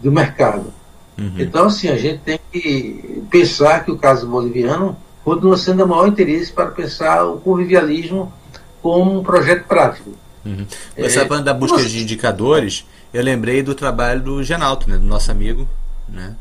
[0.00, 0.72] do mercado.
[1.16, 1.34] Uhum.
[1.38, 6.08] Então, assim, a gente tem que pensar que o caso boliviano continua sendo o maior
[6.08, 8.32] interesse para pensar o convivialismo
[8.80, 10.12] como um projeto prático.
[10.44, 10.64] Uhum.
[10.96, 11.88] Você é, falando da busca você...
[11.88, 15.68] de indicadores, eu lembrei do trabalho do Genalto, né, do nosso amigo,
[16.08, 16.34] né?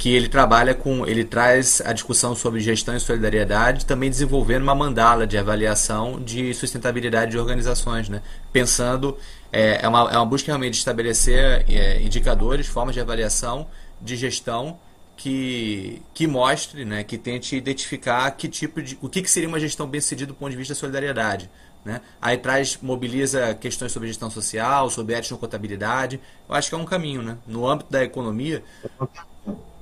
[0.00, 4.74] Que ele trabalha com, ele traz a discussão sobre gestão e solidariedade, também desenvolvendo uma
[4.74, 8.22] mandala de avaliação de sustentabilidade de organizações, né?
[8.50, 9.18] Pensando
[9.52, 13.66] é, é, uma, é uma busca realmente de estabelecer é, indicadores, formas de avaliação
[14.00, 14.78] de gestão
[15.18, 19.60] que, que mostre, né, que tente identificar que tipo de, o que, que seria uma
[19.60, 21.50] gestão bem sucedida do ponto de vista da solidariedade.
[21.84, 22.00] Né?
[22.22, 26.18] Aí traz, mobiliza questões sobre gestão social, sobre etnocontabilidade.
[26.48, 27.22] Eu acho que é um caminho.
[27.22, 27.36] Né?
[27.46, 28.62] No âmbito da economia,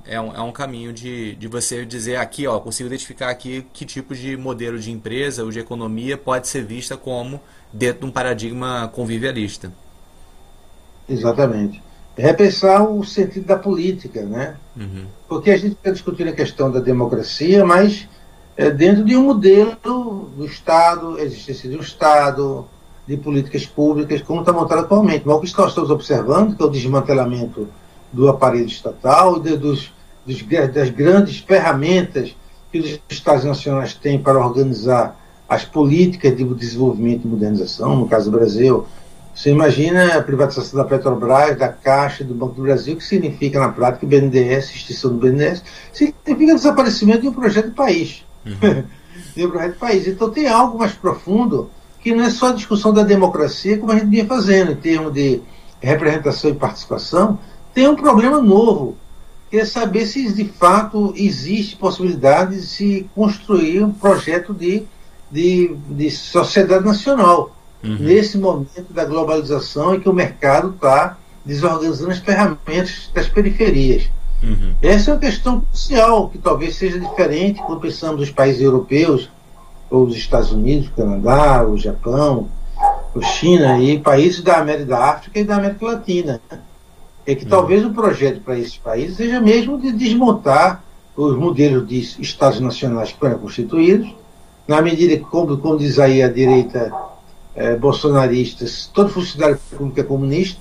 [0.09, 3.85] é um, é um caminho de, de você dizer aqui, ó, consigo identificar aqui que
[3.85, 7.39] tipo de modelo de empresa ou de economia pode ser vista como
[7.71, 9.71] dentro de um paradigma convivialista.
[11.07, 11.81] Exatamente.
[12.17, 14.55] Repensar o sentido da política, né?
[14.75, 15.05] Uhum.
[15.27, 18.09] Porque a gente está discutindo a questão da democracia, mas
[18.57, 22.65] é dentro de um modelo do Estado, existência de um Estado,
[23.07, 25.21] de políticas públicas, como está montado atualmente.
[25.25, 27.67] Mas o que nós estamos observando, que é o desmantelamento
[28.11, 29.93] do aparelho estatal, de, dos,
[30.29, 32.35] dos, das grandes ferramentas
[32.71, 38.29] que os Estados nacionais têm para organizar as políticas de desenvolvimento e modernização, no caso
[38.29, 38.85] do Brasil.
[39.33, 43.69] Você imagina a privatização da Petrobras, da Caixa, do Banco do Brasil, que significa, na
[43.69, 48.23] prática, o BNDES, extinção do BNDES, significa desaparecimento de um projeto de país.
[48.45, 48.83] Uhum.
[49.35, 50.07] de um projeto de país.
[50.07, 51.69] Então tem algo mais profundo
[52.01, 55.13] que não é só a discussão da democracia, como a gente vinha fazendo, em termos
[55.13, 55.41] de
[55.81, 57.39] representação e participação,
[57.73, 58.95] tem um problema novo,
[59.49, 64.85] que é saber se de fato existe possibilidade de se construir um projeto de
[65.31, 67.55] de, de sociedade nacional.
[67.83, 67.97] Uhum.
[67.99, 74.09] Nesse momento da globalização em que o mercado está desorganizando as ferramentas das periferias.
[74.43, 74.73] Uhum.
[74.81, 79.29] Essa é uma questão crucial, que talvez seja diferente quando pensamos nos países europeus,
[79.89, 82.49] ou os Estados Unidos, o Canadá, o Japão,
[83.15, 86.41] o China e países da América da África e da América Latina.
[87.29, 90.83] É que talvez o projeto para esses países seja mesmo de desmontar
[91.15, 94.15] os modelos de Estados nacionais que foram constituídos
[94.67, 96.91] na medida que, como, como diz aí a direita
[97.55, 100.59] é, bolsonarista, todo funcionário público é comunista,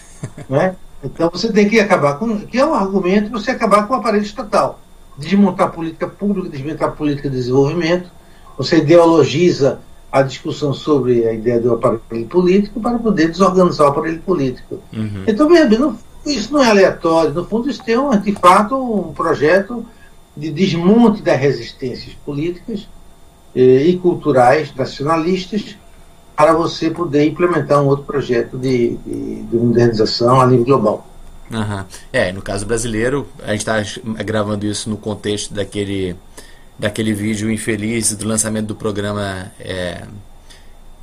[0.48, 0.74] né?
[1.04, 2.46] então você tem que acabar com.
[2.46, 4.80] que é um argumento você acabar com o aparelho estatal.
[5.18, 8.10] Desmontar a política pública, desmontar a política de desenvolvimento,
[8.56, 14.20] você ideologiza a discussão sobre a ideia do aparelho político para poder desorganizar o aparelho
[14.20, 14.80] político.
[14.92, 15.24] Uhum.
[15.26, 15.94] Então, veja bem,
[16.26, 19.86] isso não é aleatório, no fundo, isso tem, um, de fato, um projeto
[20.36, 22.86] de desmonte das resistências políticas
[23.54, 25.76] e culturais nacionalistas
[26.36, 31.08] para você poder implementar um outro projeto de, de, de modernização a nível global.
[31.50, 31.84] Uhum.
[32.12, 33.82] É, no caso brasileiro, a gente está
[34.22, 36.14] gravando isso no contexto daquele,
[36.78, 40.02] daquele vídeo infeliz do lançamento do programa é,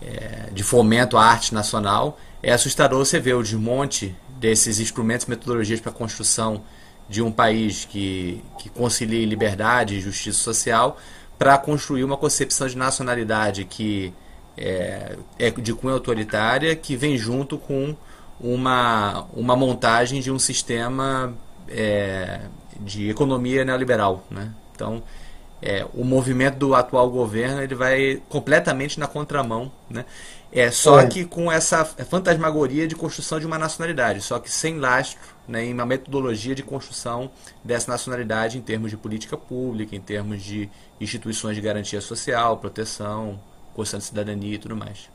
[0.01, 2.19] é, de fomento à arte nacional.
[2.43, 6.65] É assustador você ver o desmonte desses instrumentos metodologias para a construção
[7.07, 10.97] de um país que, que concilie liberdade e justiça social
[11.39, 14.13] para construir uma concepção de nacionalidade que
[14.57, 17.95] é, é, de cunho autoritária, que vem junto com
[18.37, 21.33] uma, uma montagem de um sistema
[21.69, 22.41] é,
[22.81, 24.25] de economia neoliberal.
[24.29, 24.51] Né?
[24.75, 25.01] Então,
[25.61, 29.71] é, o movimento do atual governo ele vai completamente na contramão.
[29.89, 30.03] Né?
[30.55, 31.07] É só é.
[31.07, 35.73] que com essa fantasmagoria de construção de uma nacionalidade, só que sem lastro né, em
[35.73, 37.31] uma metodologia de construção
[37.63, 40.69] dessa nacionalidade em termos de política pública, em termos de
[41.01, 43.39] instituições de garantia social, proteção,
[43.73, 45.09] Constituição de cidadania e tudo mais.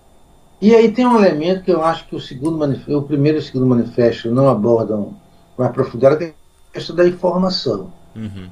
[0.60, 3.42] E aí tem um elemento que eu acho que o segundo o primeiro e o
[3.42, 5.16] segundo manifesto não abordam
[5.56, 7.92] mais profundidade, que é a questão da informação.
[8.16, 8.48] Uhum.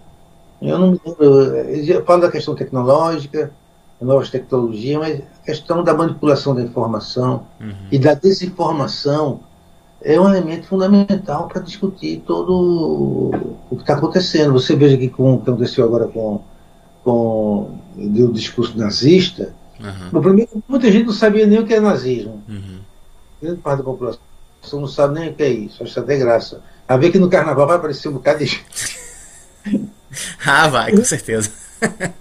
[0.62, 3.53] Eu não me lembro, falo da questão tecnológica,
[4.00, 7.72] novas tecnologias, mas a questão da manipulação da informação uhum.
[7.90, 9.40] e da desinformação
[10.02, 13.30] é um elemento fundamental para discutir todo
[13.70, 14.52] o que está acontecendo.
[14.52, 16.42] Você veja que com o que aconteceu agora com,
[17.02, 20.11] com o discurso nazista, uhum.
[20.12, 22.42] no primeiro, muita gente não sabia nem o que é nazismo.
[22.48, 22.80] Uhum.
[23.42, 24.20] Grande parte da população
[24.72, 26.61] não sabe nem o que é isso, acha até graça.
[26.87, 28.98] A ver que no carnaval vai aparecer um bocado de gente.
[30.44, 31.50] ah, vai, com certeza.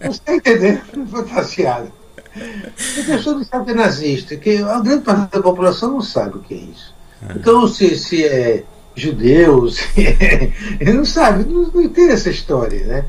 [0.01, 1.07] Você está entendendo?
[1.09, 1.91] Fantasiado.
[2.35, 6.37] A pessoa não sabe que é nazista, que a grande parte da população não sabe
[6.37, 6.93] o que é isso.
[7.29, 7.33] É.
[7.33, 8.63] Então, se, se é
[8.95, 13.05] judeu, se é, ele não sabe, não, não tem essa história, né?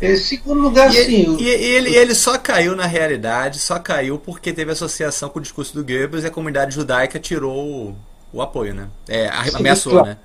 [0.00, 0.16] É.
[0.16, 1.36] segundo lugar, e, sim.
[1.38, 5.72] E, ele, ele só caiu na realidade, só caiu porque teve associação com o discurso
[5.72, 7.96] do Goebbels e a comunidade judaica tirou o,
[8.32, 8.88] o apoio, né?
[9.08, 10.08] É, ameaçou, claro.
[10.08, 10.16] né?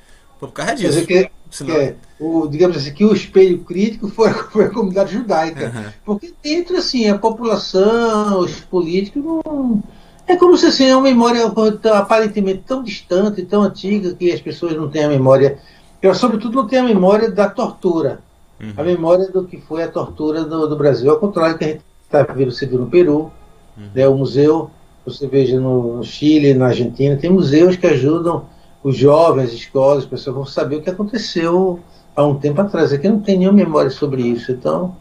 [0.48, 1.06] Por causa disso.
[1.06, 1.76] Que, Senão...
[1.76, 5.72] é, o, digamos assim, que o espelho crítico foi, foi a comunidade judaica.
[5.74, 5.92] Uhum.
[6.06, 9.82] Porque dentro, assim, a população, os políticos não
[10.26, 11.46] é como se assim, é uma memória
[11.94, 15.60] aparentemente tão distante, tão antiga, que as pessoas não têm a memória.
[16.02, 18.20] Eu, sobretudo, não tenho a memória da tortura.
[18.60, 18.74] Uhum.
[18.78, 21.12] A memória do que foi a tortura do, do Brasil.
[21.12, 23.32] Ao contrário que a gente está vendo, você viu no Peru,
[23.78, 23.90] uhum.
[23.94, 24.72] né, o museu,
[25.06, 28.46] você veja no, no Chile, na Argentina, tem museus que ajudam
[28.84, 31.80] os jovens, as escolas, as pessoas vão saber o que aconteceu
[32.16, 32.92] há um tempo atrás.
[32.92, 34.52] Aqui não tem nenhuma memória sobre isso.
[34.52, 34.96] Então,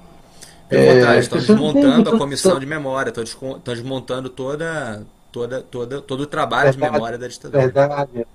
[0.68, 6.20] pelo é, contrário, estão desmontando a comissão de memória, estão desmontando toda, toda, toda, todo
[6.20, 7.62] o trabalho verdade, de memória da ditadura.
[7.62, 8.26] Verdade.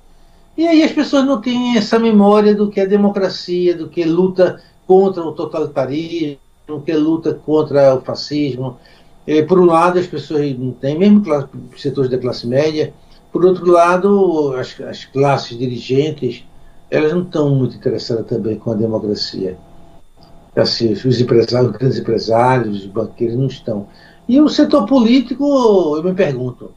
[0.57, 4.05] E aí as pessoas não têm essa memória do que é democracia, do que é
[4.05, 8.77] luta contra o totalitarismo, do que é luta contra o fascismo.
[9.25, 11.23] E, por um lado, as pessoas não têm, mesmo
[11.77, 12.93] setores da classe média.
[13.31, 16.43] Por outro lado, as, as classes dirigentes,
[16.89, 19.57] elas não estão muito interessadas também com a democracia
[20.59, 23.87] assim, os empresários, os grandes empresários, os banqueiros não estão.
[24.27, 26.71] E o setor político, eu me pergunto,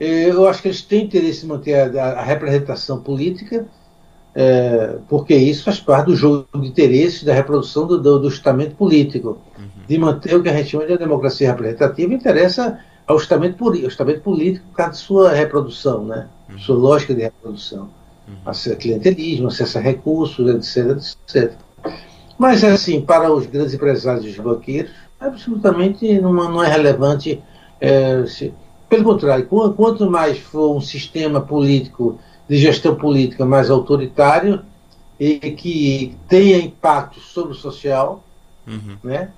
[0.00, 3.66] eh, eu acho que eles têm interesse em manter a, a representação política,
[4.34, 8.74] é, porque isso faz parte do jogo de interesses da reprodução do, do, do estamento
[8.74, 9.38] político.
[9.58, 9.66] Uhum.
[9.86, 14.20] de manter o que a gente chama de democracia representativa interessa ao estamento, ao estamento
[14.20, 16.28] político por causa de sua reprodução, né?
[16.48, 16.58] Uhum.
[16.58, 17.88] sua lógica de reprodução.
[18.28, 18.34] Uhum.
[18.46, 21.52] Acesso a clientelismo, acesso a recursos, etc, etc.
[22.38, 27.42] Mas, assim, para os grandes empresários e os banqueiros, absolutamente não, não é relevante.
[27.80, 28.52] É, se,
[28.88, 34.62] pelo contrário, quanto mais for um sistema político, de gestão política mais autoritário
[35.18, 38.22] e que tenha impacto sobre o social,
[38.66, 38.96] uhum.
[39.02, 39.30] né?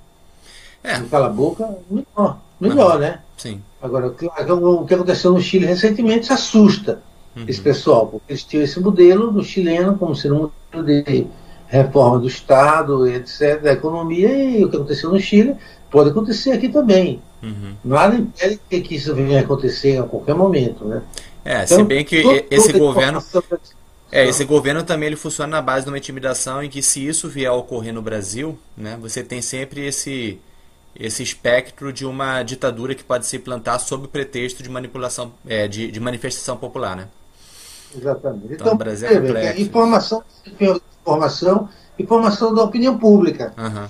[0.83, 0.99] É.
[1.09, 2.99] Cala a boca, melhor, melhor uhum.
[2.99, 3.19] né?
[3.37, 3.61] Sim.
[3.81, 7.01] Agora, o que aconteceu no Chile recentemente assusta
[7.35, 7.45] uhum.
[7.47, 11.27] esse pessoal, porque eles tinham esse modelo do chileno como sendo um modelo de
[11.67, 15.55] reforma do Estado, etc., da economia, e o que aconteceu no Chile
[15.89, 17.21] pode acontecer aqui também.
[17.43, 17.73] Uhum.
[17.83, 21.01] Nada impede que isso venha a acontecer a qualquer momento, né?
[21.43, 23.23] É, então, se bem que todo, esse governo...
[24.11, 27.27] É, esse governo também ele funciona na base de uma intimidação em que se isso
[27.27, 30.39] vier a ocorrer no Brasil, né, você tem sempre esse
[30.97, 35.67] esse espectro de uma ditadura que pode se implantar sob o pretexto de manipulação, é,
[35.67, 37.07] de, de manifestação popular, né?
[37.95, 38.45] Exatamente.
[38.45, 39.61] Então, então Brasil é complexo.
[39.61, 43.53] Informação, informação, informação da opinião pública.
[43.57, 43.87] Uhum.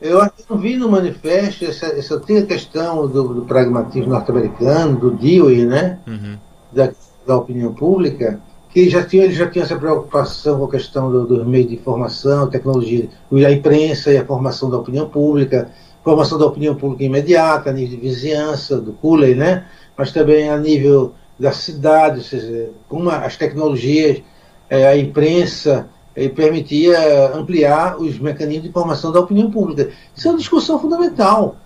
[0.00, 4.10] Eu acho que não vi no manifesto essa, essa tem a questão do, do pragmatismo
[4.10, 5.98] norte-americano, do Dewey, né?
[6.06, 6.38] Uhum.
[6.72, 6.92] Da,
[7.26, 8.40] da opinião pública,
[8.70, 11.76] que já tinha, ele já tinha essa preocupação com a questão dos do meios de
[11.76, 15.70] informação, tecnologia, a imprensa e a formação da opinião pública
[16.04, 19.66] formação da opinião pública imediata, a nível de vizinhança, do Cooley, né?
[19.96, 24.22] mas também a nível da cidade, ou seja, como as tecnologias,
[24.68, 29.90] é, a imprensa é, permitia ampliar os mecanismos de formação da opinião pública.
[30.14, 31.56] Isso é uma discussão fundamental,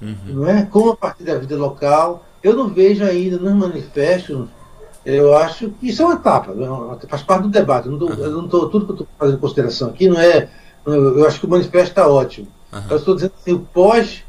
[0.00, 0.16] uhum.
[0.26, 0.64] não é?
[0.64, 4.48] Como a partir da vida local, eu não vejo ainda nos manifestos,
[5.06, 6.54] eu acho que isso é uma etapa,
[7.08, 7.86] faz parte do debate.
[7.86, 10.48] Eu não tô, eu não tô, tudo que eu estou fazendo consideração aqui não é.
[10.84, 12.82] Eu acho que o manifesto está ótimo Uhum.
[12.90, 14.22] Eu estou dizendo assim, o pós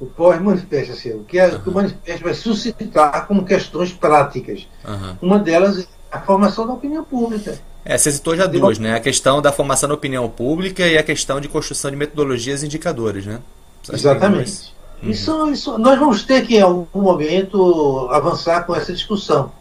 [0.00, 1.60] o pós-manifesto, assim, o que, é, uhum.
[1.60, 4.66] que o manifesto vai suscitar como questões práticas.
[4.82, 5.16] Uhum.
[5.20, 7.58] Uma delas é a formação da opinião pública.
[7.84, 8.94] É, você citou já duas, né?
[8.94, 12.66] A questão da formação da opinião pública e a questão de construção de metodologias e
[12.66, 13.40] indicadores, né?
[13.92, 14.74] Exatamente.
[15.02, 15.10] Uhum.
[15.10, 19.52] Isso, isso, nós vamos ter que, em algum momento, avançar com essa discussão.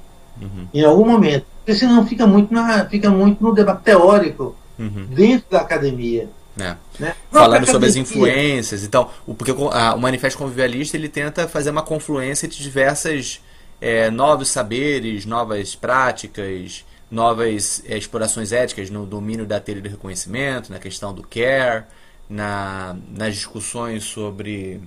[0.41, 0.67] Uhum.
[0.73, 1.45] Em algum momento.
[1.57, 5.05] Porque senão fica muito, na, fica muito no debate teórico uhum.
[5.09, 6.29] dentro da academia.
[6.63, 6.77] É.
[6.99, 7.15] Né?
[7.31, 8.83] Falando sobre as influências.
[8.83, 13.41] Então, o, porque a, o Manifesto Convivialista ele tenta fazer uma confluência de diversas
[13.81, 20.71] é, novos saberes, novas práticas, novas é, explorações éticas no domínio da teoria do reconhecimento,
[20.71, 21.85] na questão do care,
[22.29, 24.81] na, nas discussões sobre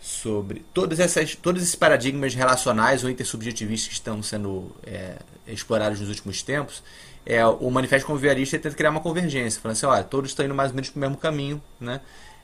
[0.00, 6.08] sobre todas essas, todos esses paradigmas relacionais ou intersubjetivistas que estão sendo é, explorados nos
[6.08, 6.82] últimos tempos
[7.28, 10.70] é, o Manifesto Convivialista tenta criar uma convergência, falando assim, olha, todos estão indo mais
[10.70, 12.00] ou menos para o mesmo caminho, né?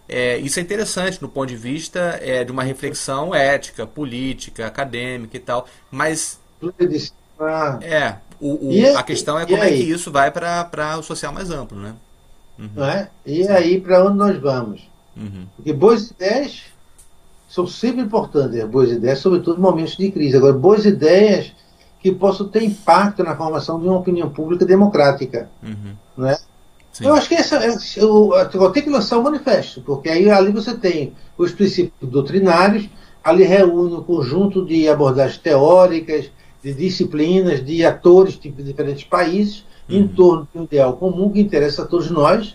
[0.06, 5.34] É, isso é interessante do ponto de vista é, de uma reflexão ética, política, acadêmica
[5.34, 6.38] e tal, mas
[7.80, 11.50] é o, o a questão é como é que isso vai para o social mais
[11.50, 11.94] amplo, né?
[12.58, 12.84] Uhum.
[12.84, 13.08] É?
[13.24, 14.86] E aí para onde nós vamos?
[15.16, 15.46] Uhum.
[15.56, 16.64] Porque boas ideias
[17.48, 20.36] são sempre importantes, boas ideias, sobretudo em momentos de crise.
[20.36, 21.54] Agora, boas ideias
[22.04, 25.48] que possam ter impacto na formação de uma opinião pública democrática.
[25.62, 25.94] Uhum.
[26.18, 26.36] Né?
[27.00, 27.58] Eu acho que essa,
[27.96, 32.10] eu, eu tenho que lançar o um manifesto, porque aí ali você tem os princípios
[32.10, 32.90] doutrinários,
[33.24, 36.30] ali reúne um conjunto de abordagens teóricas,
[36.62, 39.96] de disciplinas, de atores de diferentes países, uhum.
[39.96, 42.54] em torno de um ideal comum que interessa a todos nós,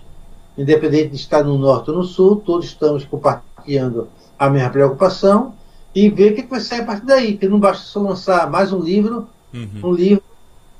[0.56, 5.56] independente de estar no norte ou no sul, todos estamos compartilhando a mesma preocupação,
[5.96, 8.72] e ver o que vai sair a partir daí, que não basta só lançar mais
[8.72, 9.80] um livro Uhum.
[9.84, 10.24] Um livro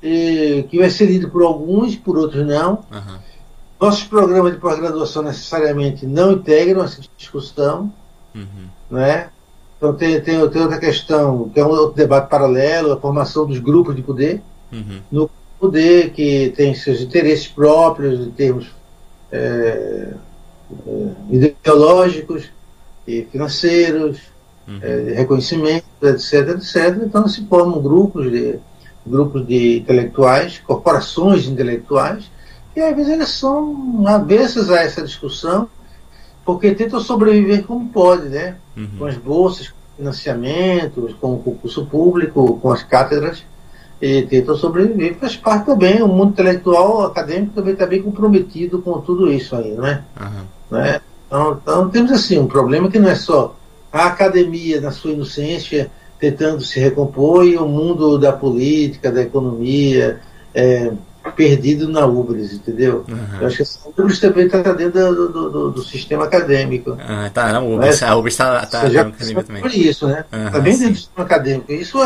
[0.02, 2.84] eh, que vai ser lido por alguns, por outros não.
[2.90, 3.18] Uhum.
[3.80, 7.92] Nossos programas de pós-graduação necessariamente não integram essa discussão.
[8.34, 8.68] Uhum.
[8.90, 9.30] Né?
[9.76, 13.58] Então tem, tem, tem, outra questão, que é um outro debate paralelo, a formação dos
[13.58, 14.42] grupos de poder.
[14.70, 15.00] Uhum.
[15.10, 18.70] No poder que tem seus interesses próprios em termos
[19.32, 20.14] é,
[21.30, 22.50] ideológicos
[23.06, 24.29] e financeiros,
[24.70, 24.78] uhum.
[24.82, 27.02] é, reconhecimento, etc, etc.
[27.04, 28.58] Então se formam grupos de,
[29.06, 32.30] grupos de intelectuais, corporações intelectuais,
[32.74, 35.68] e às vezes eles são avessas a essa discussão,
[36.44, 38.56] porque tentam sobreviver como pode, né?
[38.76, 38.88] Uhum.
[38.98, 43.44] Com as bolsas, com financiamentos, com o concurso público, com as cátedras,
[44.00, 45.16] e tentam sobreviver.
[45.16, 49.72] Faz parte também, o mundo intelectual, acadêmico também está bem comprometido com tudo isso aí,
[49.72, 50.04] né?
[50.18, 50.78] Uhum.
[50.78, 51.00] né?
[51.26, 53.54] Então, então temos assim um problema que não é só
[53.92, 60.20] a academia, na sua inocência, tentando se recompor e o mundo da política, da economia,
[60.54, 60.92] é,
[61.36, 63.04] perdido na Ubris, entendeu?
[63.08, 63.40] Uhum.
[63.40, 66.96] Eu acho que a Ubris também está dentro do, do, do, do, sistema acadêmico.
[67.00, 69.12] Ah, tá, não, Ubris, a Ubris está tá, tá no
[69.44, 69.62] também.
[69.62, 70.24] Por isso, né?
[70.30, 70.78] Está uhum, bem sim.
[70.78, 71.72] dentro do sistema acadêmico.
[71.72, 71.98] Isso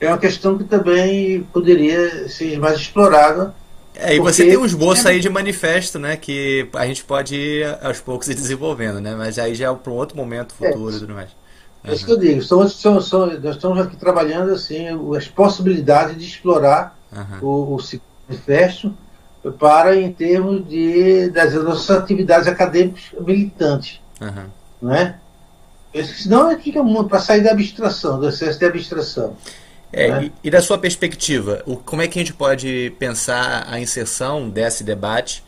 [0.00, 3.54] é uma questão que também poderia ser mais explorada.
[4.02, 5.12] É, e você tem um esboço é...
[5.12, 6.16] aí de manifesto, né?
[6.16, 9.14] Que a gente pode ir aos poucos e desenvolvendo, né?
[9.14, 11.30] Mas aí já é para um outro momento futuro é, e tudo mais.
[11.84, 12.42] É isso que eu digo.
[12.42, 14.86] São, são, são, nós estamos aqui trabalhando assim,
[15.16, 17.48] as possibilidades de explorar uhum.
[17.48, 17.80] o, o
[18.28, 18.94] manifesto
[19.58, 24.00] para em termos de, das nossas atividades acadêmicas militantes.
[24.20, 24.46] Uhum.
[24.82, 25.16] Não é?
[26.04, 29.36] Senão fica muito para sair da abstração, do excesso de abstração.
[29.92, 30.24] É, né?
[30.42, 34.48] e, e, da sua perspectiva, o, como é que a gente pode pensar a inserção
[34.48, 35.42] desse debate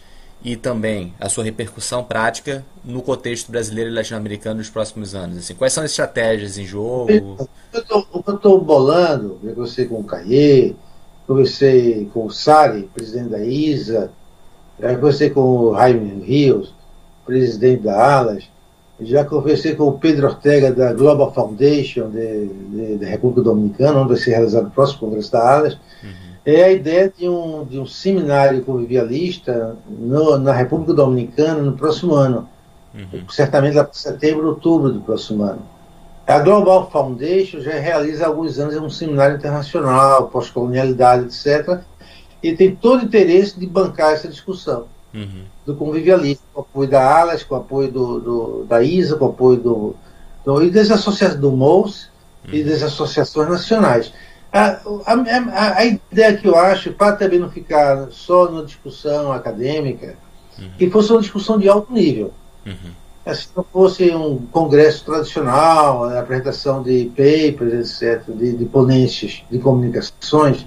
[0.44, 5.38] e também a sua repercussão prática no contexto brasileiro e latino-americano nos próximos anos?
[5.38, 7.36] Assim, quais são as estratégias em jogo?
[7.72, 10.76] O que eu estou bolando, eu conversei com o Caie,
[11.26, 14.10] conversei com o Sari, presidente da ISA,
[14.78, 16.74] conversei com o Jaime Rios,
[17.24, 18.51] presidente da ALAS,
[19.04, 22.10] já conversei com o Pedro Ortega da Global Foundation
[23.00, 25.74] da República Dominicana, onde vai ser realizado o próximo Congresso da ALAS.
[26.02, 26.10] Uhum.
[26.44, 32.14] É a ideia de um, de um seminário convivialista no, na República Dominicana no próximo
[32.14, 32.48] ano.
[32.94, 33.28] Uhum.
[33.30, 35.62] Certamente lá para setembro, outubro do próximo ano.
[36.26, 41.80] A Global Foundation já realiza há alguns anos um seminário internacional, pós-colonialidade, etc.
[42.42, 45.44] E tem todo o interesse de bancar essa discussão uhum.
[45.66, 49.26] do convivialismo, com o apoio da ALAS, com o apoio do, do, da ISA, com
[49.26, 49.96] o apoio do,
[50.44, 52.08] do, e das associações do MOUS
[52.46, 52.54] uhum.
[52.54, 54.12] e das associações nacionais.
[54.52, 59.32] A, a, a, a, ideia que eu acho, para também não ficar só numa discussão
[59.32, 60.16] acadêmica,
[60.58, 60.70] uhum.
[60.76, 62.32] que fosse uma discussão de alto nível.
[62.66, 62.92] Uhum.
[63.24, 69.58] É, se não fosse um congresso tradicional, apresentação de papers, etc., de, de ponências de
[69.58, 70.66] comunicações,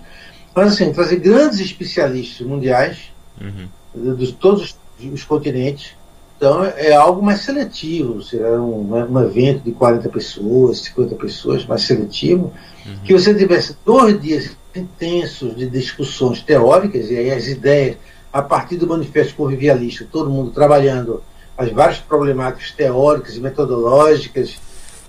[0.55, 3.67] mas assim, trazer grandes especialistas mundiais uhum.
[3.95, 4.77] De, todos
[5.13, 5.95] os continentes.
[6.37, 11.83] Então é algo mais seletivo, será um, um evento de 40 pessoas, 50 pessoas, mais
[11.83, 12.51] seletivo,
[12.85, 12.97] uhum.
[13.05, 17.95] que você tivesse dois dias intensos de discussões teóricas, e aí as ideias,
[18.33, 21.23] a partir do manifesto convivialista, todo mundo trabalhando
[21.57, 24.59] as várias problemáticas teóricas e metodológicas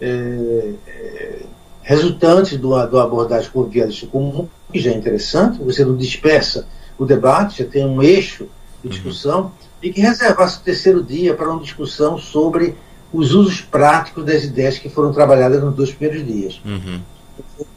[0.00, 1.42] é, é,
[1.82, 6.66] resultantes do, do abordagem convivialista comum, que já é interessante, você não dispersa
[6.98, 8.48] o debate, já tem um eixo
[8.88, 9.50] de discussão, uhum.
[9.82, 12.74] e que reservasse o terceiro dia para uma discussão sobre
[13.12, 16.60] os usos práticos das ideias que foram trabalhadas nos dois primeiros dias.
[16.64, 17.00] Uhum.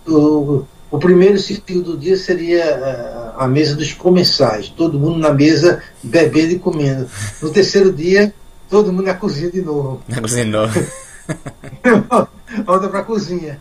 [0.07, 5.33] O, o, primeiro ciclo do dia seria a, a mesa dos comensais, todo mundo na
[5.33, 7.07] mesa bebendo e comendo.
[7.41, 8.33] No terceiro dia,
[8.69, 10.01] todo mundo na cozinha de novo.
[10.07, 10.73] Na cozinha de novo.
[12.65, 13.59] Volta para a cozinha.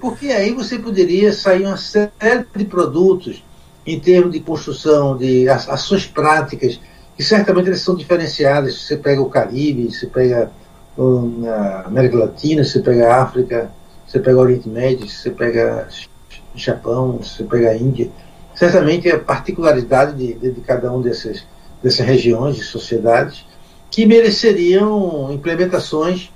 [0.00, 3.44] Porque aí você poderia sair uma série de produtos
[3.92, 6.78] em termos de construção, de ações práticas,
[7.16, 8.82] que certamente eles são diferenciadas.
[8.82, 10.50] Você pega o Caribe, você pega
[10.98, 13.70] a América Latina, você pega a África,
[14.06, 15.88] você pega o Oriente Médio, você pega
[16.54, 18.10] o Japão, você pega a Índia.
[18.54, 21.46] Certamente a particularidade de, de, de cada um dessas,
[21.82, 23.46] dessas regiões e sociedades
[23.90, 26.30] que mereceriam implementações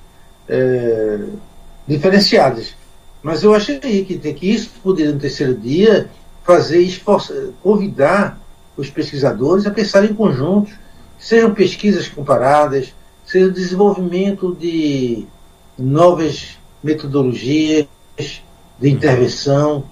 [0.48, 1.18] é,
[1.86, 2.74] diferenciadas.
[3.22, 6.08] Mas eu achei que, que isso poderia, no terceiro dia,
[6.44, 8.38] fazer esforçar, convidar
[8.76, 10.72] os pesquisadores a pensar em conjunto,
[11.18, 15.26] sejam pesquisas comparadas, seja desenvolvimento de
[15.78, 17.86] novas metodologias
[18.16, 19.84] de intervenção,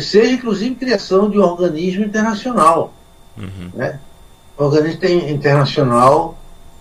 [0.00, 2.94] seja inclusive criação de um organismo internacional.
[3.36, 3.70] Uhum.
[3.74, 3.98] Né?
[4.56, 6.38] organismo internacional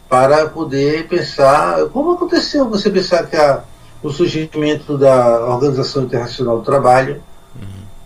[0.10, 3.64] para poder pensar como aconteceu você pensar que a,
[4.04, 7.24] o surgimento da Organização Internacional do Trabalho,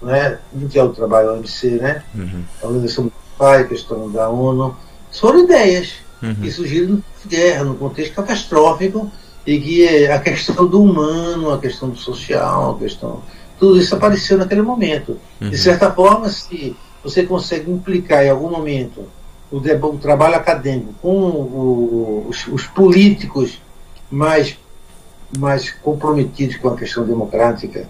[0.06, 2.43] né, do Trabalho, OMC, né, uhum.
[2.62, 4.76] a Organização do Trabalho, a questão da ONU,
[5.12, 6.36] foram ideias uhum.
[6.36, 9.12] que surgiram de guerra, no contexto catastrófico,
[9.45, 13.22] e que a questão do humano, a questão do social, a questão.
[13.60, 15.20] Tudo isso apareceu naquele momento.
[15.39, 15.53] De uhum.
[15.53, 19.06] certa forma, se você consegue implicar em algum momento
[19.51, 23.62] o, o trabalho acadêmico com o, os, os, políticos
[24.10, 24.58] mais,
[25.38, 27.88] mais comprometidos com a questão democrática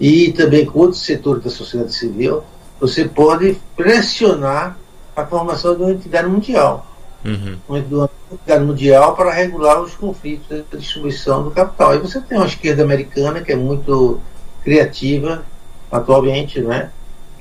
[0.00, 2.42] e também com outros setores da sociedade civil,
[2.78, 4.76] você pode pressionar
[5.14, 6.86] a formação de uma entidade mundial.
[7.24, 7.56] Uhum.
[7.68, 11.94] Uma entidade mundial para regular os conflitos da distribuição do capital.
[11.94, 14.20] E você tem uma esquerda americana que é muito
[14.62, 15.42] criativa
[15.90, 16.90] atualmente, né?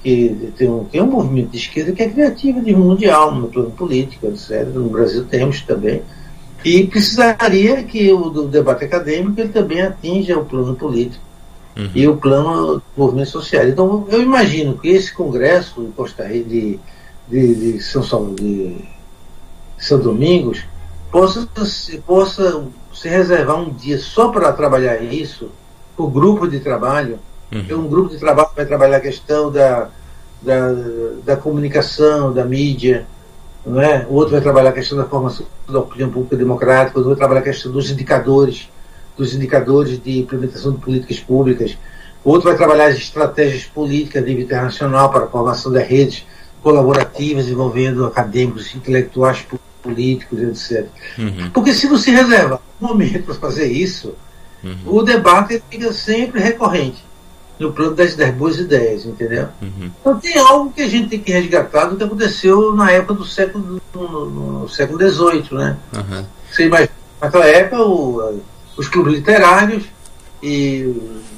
[0.01, 3.71] que tem um, tem um movimento de esquerda que é criativo de mundial, no plano
[3.71, 4.67] político, etc.
[4.67, 6.03] No Brasil temos também.
[6.63, 11.23] E precisaria que o do debate acadêmico ele também atinja o plano político
[11.77, 11.91] uhum.
[11.93, 13.67] e o plano do movimento social.
[13.67, 16.79] Então, eu imagino que esse congresso de Costa Rica, de,
[17.27, 18.77] de, de São, de
[19.77, 20.63] São Domingos
[21.11, 21.47] possa,
[22.05, 22.63] possa
[22.93, 25.49] se reservar um dia só para trabalhar isso,
[25.97, 27.19] o grupo de trabalho,
[27.51, 27.85] uhum.
[27.85, 29.89] um grupo de trabalho vai trabalhar a questão da,
[30.41, 30.73] da,
[31.23, 33.05] da comunicação, da mídia,
[33.65, 34.05] não é?
[34.09, 37.17] o outro vai trabalhar a questão da formação da opinião pública democrática, o outro vai
[37.17, 38.69] trabalhar a questão dos indicadores,
[39.17, 41.77] dos indicadores de implementação de políticas públicas,
[42.23, 46.25] outro vai trabalhar as estratégias políticas de nível internacional para a formação das redes
[46.61, 49.45] colaborativas envolvendo acadêmicos, intelectuais,
[49.83, 50.87] políticos, etc.
[51.17, 51.51] Uhum.
[51.51, 54.15] Porque se não se reserva um momento para fazer isso,
[54.63, 54.75] uhum.
[54.85, 57.05] o debate fica sempre recorrente
[57.59, 59.47] no plano das, das boas ideias, entendeu?
[59.61, 59.91] Uhum.
[60.01, 63.25] Então tem algo que a gente tem que resgatar do que aconteceu na época do
[63.25, 64.25] século no,
[64.61, 65.77] no século XVIII, né?
[65.95, 66.25] Uhum.
[66.51, 66.91] Você imagina,
[67.21, 68.41] naquela época o,
[68.77, 69.83] os clubes literários
[70.41, 70.93] e,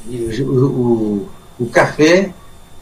[0.09, 1.29] e o, o,
[1.59, 2.33] o, café,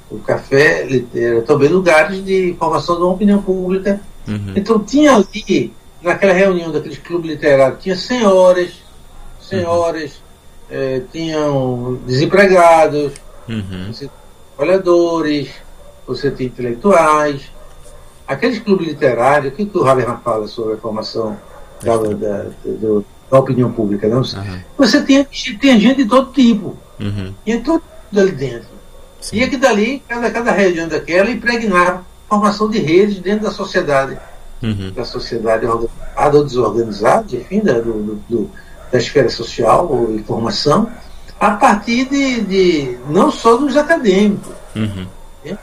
[0.09, 3.99] o café era também lugares de formação de uma opinião pública.
[4.27, 4.53] Uhum.
[4.55, 8.71] Então tinha ali, naquela reunião daqueles clubes literários, tinha senhoras,
[9.39, 10.17] senhoras, uhum.
[10.71, 13.13] eh, tinham desempregados,
[13.47, 13.93] Uhum.
[13.93, 14.09] Você
[14.57, 15.49] trabalhadores,
[16.07, 17.51] você tem intelectuais.
[18.27, 21.37] Aqueles clubes literários, o que, que o Habermas fala sobre a formação
[21.83, 24.07] da, da, da, da opinião pública?
[24.07, 24.19] Não?
[24.19, 24.59] Uhum.
[24.77, 25.23] Você tem,
[25.59, 26.77] tem gente de todo tipo.
[26.99, 27.33] Uhum.
[27.45, 27.83] E é todo
[28.15, 28.69] ali dentro.
[29.19, 29.37] Sim.
[29.37, 34.17] E é que dali, cada, cada região daquela impregnar formação de redes dentro da sociedade.
[34.61, 34.91] Uhum.
[34.95, 38.49] Da sociedade organizada ou desorganizada, enfim, da, do, do,
[38.91, 40.89] da esfera social ou informação
[41.39, 44.53] a partir de, de não só dos acadêmicos.
[44.75, 45.05] Uhum.
[45.43, 45.57] Né?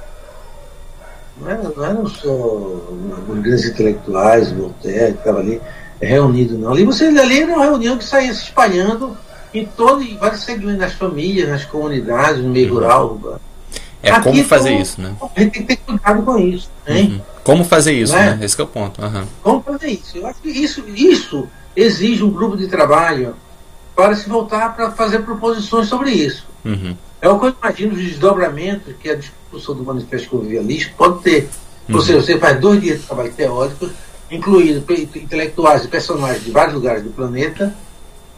[1.41, 5.61] Não, eram, não eram só os grandes intelectuais, Voltaire, que estava ali
[6.07, 6.73] reunido, não.
[6.73, 9.17] Ali você ali era uma reunião que saía se espalhando
[9.55, 12.75] em todo, em vários segmentos das famílias, nas comunidades, no meio uhum.
[12.75, 13.41] rural.
[14.03, 15.15] É Aqui, como fazer isso, né?
[15.21, 16.69] A gente tem que ter cuidado com isso.
[16.89, 17.21] Uhum.
[17.45, 18.35] Como fazer isso, né?
[18.35, 18.45] né?
[18.45, 19.01] Esse é o ponto.
[19.01, 19.25] Uhum.
[19.43, 20.19] Como fazer isso?
[20.19, 23.37] Eu acho que isso, isso exige um grupo de trabalho
[23.95, 26.47] para se voltar para fazer proposições sobre isso.
[26.65, 26.97] Uhum.
[27.21, 31.49] É o que eu imagino os desdobramentos que a discussão do manifesto convivialista pode ter.
[31.89, 31.97] Uhum.
[31.97, 33.89] Ou seja, você faz dois dias de trabalho teórico,
[34.33, 34.83] incluindo
[35.15, 37.75] intelectuais e personagens de vários lugares do planeta,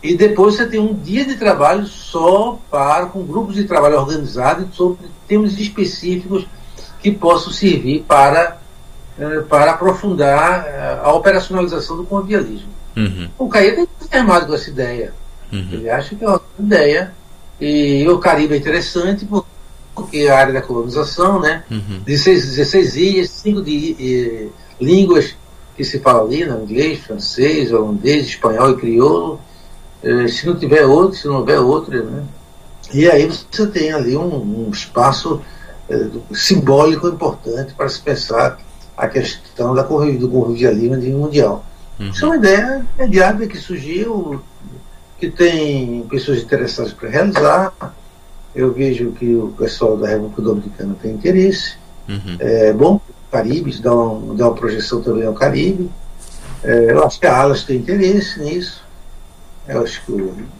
[0.03, 4.75] e depois você tem um dia de trabalho só para, com grupos de trabalho organizados
[4.75, 6.47] sobre temas específicos
[7.01, 8.59] que possam servir para,
[9.19, 12.69] eh, para aprofundar eh, a operacionalização do convivialismo.
[12.95, 13.31] Uhum.
[13.39, 15.15] O Caia tem confirmado com essa ideia.
[15.51, 15.69] Uhum.
[15.73, 17.15] Ele acha que é uma ideia.
[17.61, 19.27] E o Caribe é interessante
[19.95, 21.65] porque é a área da colonização, né?
[21.71, 22.01] Uhum.
[22.05, 25.35] 16, 16 ilhas, cinco de, eh, línguas
[25.77, 26.59] que se fala ali, né?
[26.63, 29.41] inglês, francês, holandês, espanhol e crioulo.
[30.03, 32.25] Eh, se não tiver outro, se não houver outro, né?
[32.93, 35.41] E aí você tem ali um, um espaço
[35.89, 38.59] eh, simbólico importante para se pensar
[38.97, 41.65] a questão da, do convivialismo mundial.
[41.99, 42.11] Uhum.
[42.11, 44.43] Isso é uma ideia imediata que surgiu
[45.19, 47.73] que tem pessoas interessadas para realizar.
[48.55, 51.77] Eu vejo que o pessoal da República Dominicana tem interesse.
[52.09, 52.37] Uhum.
[52.39, 53.01] É bom,
[53.35, 55.91] o Caribe, dá, um, dá uma projeção também ao Caribe.
[56.63, 58.83] É, eu acho que a Alas tem interesse nisso.
[59.67, 60.13] Eu acho que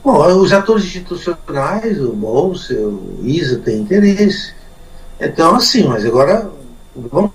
[0.03, 4.53] bom, os atores institucionais, o Bolsa, o ISA tem interesse.
[5.21, 6.51] Então, assim, mas agora
[6.97, 7.33] vamos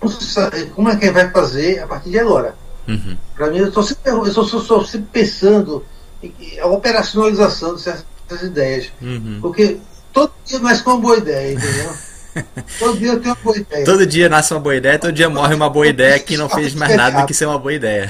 [0.75, 2.55] como é que vai fazer a partir de agora.
[2.87, 3.15] Uhum.
[3.35, 5.83] Para mim, eu estou sempre, eu sempre pensando
[6.59, 8.91] a operacionalização de certas ideias.
[9.01, 9.39] Uhum.
[9.41, 9.77] Porque
[10.11, 11.93] todo dia nasce com uma boa ideia, entendeu?
[12.77, 13.85] todo dia tem uma boa ideia.
[13.85, 16.73] Todo dia nasce uma boa ideia, todo dia morre uma boa ideia que não fez
[16.73, 18.09] mais nada do que ser uma boa ideia.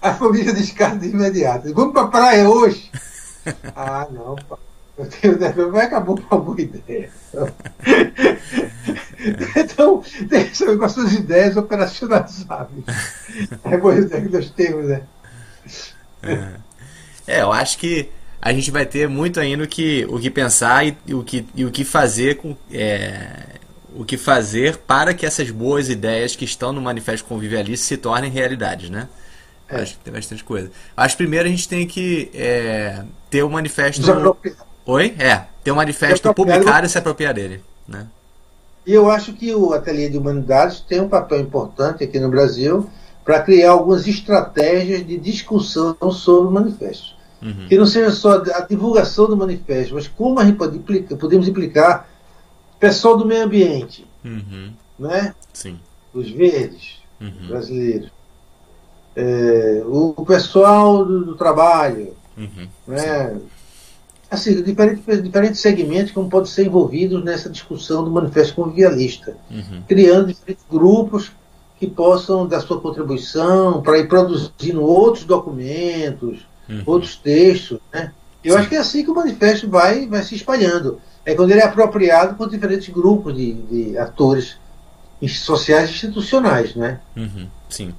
[0.00, 1.72] A, família descarta de imediato.
[1.74, 2.90] Vamos para a praia hoje?
[3.74, 4.58] Ah, não, pá.
[5.72, 7.10] Vai acabar com uma boa ideia.
[9.54, 12.84] Então, deixa com as suas ideias operacionalizáveis.
[13.64, 15.02] É boa ideia que nós temos, né?
[17.26, 18.10] É, eu acho que
[18.40, 21.46] a gente vai ter muito ainda o que, o que pensar e, e o, que,
[21.54, 22.56] e o que fazer com.
[22.72, 23.58] É,
[23.96, 28.30] o que fazer para que essas boas ideias que estão no Manifesto Convivialista se tornem
[28.30, 29.08] realidade, né?
[29.68, 29.82] É.
[29.82, 30.70] Acho que tem bastante coisa.
[30.96, 34.02] Acho que primeiro a gente tem que é, ter o um manifesto.
[34.86, 35.14] Oi?
[35.18, 37.62] É, ter o um manifesto publicado e se apropriar dele.
[37.86, 38.06] Né?
[38.86, 42.88] E eu acho que o Ateliê de Humanidades tem um papel importante aqui no Brasil
[43.24, 47.19] para criar algumas estratégias de discussão sobre o manifesto.
[47.42, 47.68] Uhum.
[47.68, 51.48] Que não seja só a divulgação do manifesto, mas como a gente pode implicar, podemos
[51.48, 52.08] implicar
[52.78, 54.72] pessoal do meio ambiente, uhum.
[54.98, 55.34] né?
[55.52, 55.78] Sim.
[56.12, 57.48] os verdes uhum.
[57.48, 58.10] brasileiros,
[59.16, 62.68] é, o, pessoal do, do trabalho, uhum.
[62.86, 63.40] né?
[64.30, 69.82] assim, diferentes, diferentes segmentos como podem ser envolvidos nessa discussão do manifesto convivialista, uhum.
[69.88, 71.32] criando diferentes grupos
[71.78, 76.82] que possam dar sua contribuição para ir produzindo outros documentos, uhum.
[76.86, 77.78] outros textos.
[77.92, 78.12] Né?
[78.42, 78.58] Eu Sim.
[78.60, 81.00] acho que é assim que o manifesto vai, vai se espalhando.
[81.24, 84.56] É quando ele é apropriado por diferentes grupos de, de atores
[85.28, 86.74] sociais e institucionais.
[86.74, 87.00] Né?
[87.16, 87.48] Uhum.
[87.68, 87.94] Sim.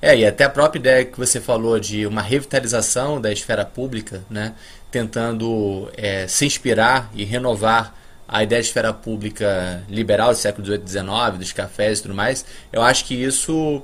[0.00, 4.22] É, e até a própria ideia que você falou de uma revitalização da esfera pública,
[4.28, 4.52] né,
[4.90, 7.94] tentando é, se inspirar e renovar
[8.28, 12.14] a ideia de esfera pública liberal do século XVIII e XIX, dos cafés e tudo
[12.14, 13.82] mais, eu acho que isso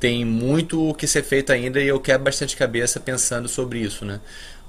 [0.00, 4.04] tem muito o que ser feito ainda e eu quero bastante cabeça pensando sobre isso,
[4.04, 4.18] né?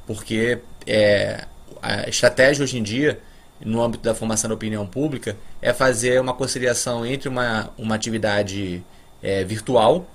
[0.06, 1.46] Porque é,
[1.82, 3.20] a estratégia hoje em dia,
[3.60, 8.84] no âmbito da formação da opinião pública, é fazer uma conciliação entre uma, uma atividade
[9.24, 10.06] é, virtual,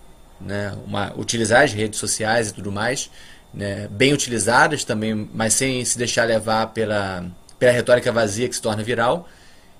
[0.40, 0.76] né?
[0.86, 3.10] uma, utilizar as redes sociais e tudo mais,
[3.54, 3.88] né?
[3.90, 7.24] bem utilizadas também, mas sem se deixar levar pela
[7.58, 9.28] pela retórica vazia que se torna viral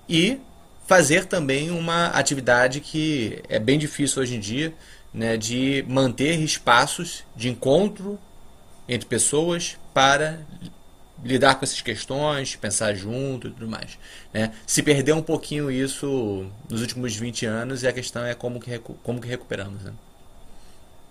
[0.09, 0.41] e
[0.87, 4.73] fazer também uma atividade que é bem difícil hoje em dia,
[5.17, 8.19] né, de manter espaços de encontro
[8.87, 10.41] entre pessoas para
[11.25, 13.99] lidar com essas questões, pensar junto e tudo mais.
[14.33, 14.53] Né?
[14.67, 18.79] Se perdeu um pouquinho isso nos últimos 20 anos e a questão é como que,
[19.03, 19.83] como que recuperamos.
[19.83, 19.93] Né?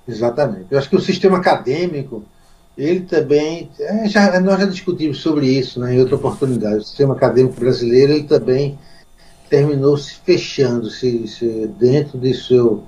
[0.08, 0.68] Exatamente.
[0.70, 2.24] Eu acho que o sistema acadêmico
[2.78, 7.16] ele também, é, já, nós já discutimos sobre isso né, em outra oportunidade, o sistema
[7.16, 8.78] acadêmico brasileiro ele também
[9.49, 12.84] terminou se fechando se, se dentro de seu,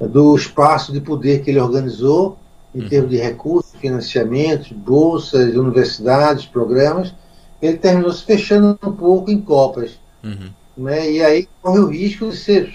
[0.00, 2.38] do espaço de poder que ele organizou,
[2.74, 2.88] em uhum.
[2.88, 7.14] termos de recursos, financiamentos, bolsas, universidades, programas,
[7.60, 9.98] ele terminou se fechando um pouco em copas.
[10.22, 10.50] Uhum.
[10.76, 12.72] Né, e aí corre o risco de ser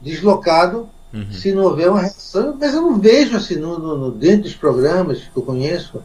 [0.00, 1.32] deslocado Uhum.
[1.32, 5.18] Se não houver uma reação, mas eu não vejo assim no, no, dentro dos programas
[5.18, 6.02] que eu conheço,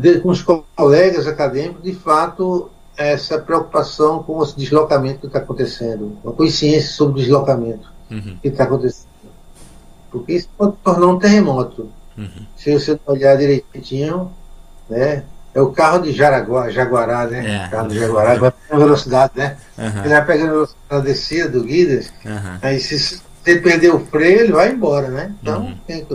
[0.00, 6.16] de, com os colegas acadêmicos, de fato, essa preocupação com o deslocamento que está acontecendo,
[6.24, 8.38] a consciência sobre o deslocamento uhum.
[8.40, 9.08] que está acontecendo.
[10.10, 11.90] Porque isso pode tornar um terremoto.
[12.16, 12.46] Uhum.
[12.56, 14.32] Se você olhar direitinho,
[14.88, 17.64] né, é o carro de Jaraguá, Jaguará, né?
[17.64, 17.66] É.
[17.66, 19.56] O carro de Jaguará vai pegando velocidade, né?
[19.76, 20.00] Uhum.
[20.00, 22.58] Ele vai pegando velocidade na descida do Guidas, uhum.
[22.62, 25.34] aí se, ele perder o freio, ele vai embora, né?
[25.42, 25.78] Então, uhum.
[25.86, 26.06] tem,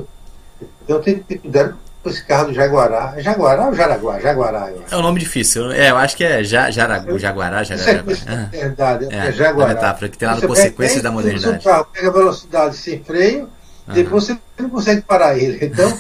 [0.84, 1.78] então tem que ter cuidado com
[2.10, 3.14] esse carro do Jaguará.
[3.16, 4.20] É Jaguará ou Jaraguá?
[4.20, 5.72] Jaguará, É um nome difícil.
[5.72, 8.14] É, eu acho que é ja, Jaragu, Jaguará, Jaraguá.
[8.52, 9.72] É, é verdade, é, é Jaguará.
[9.72, 11.58] É metáfora que tem lá no Consequências da Modernidade.
[11.58, 13.50] O carro pega velocidade sem freio,
[13.88, 15.60] depois você não consegue parar ele.
[15.66, 15.92] Então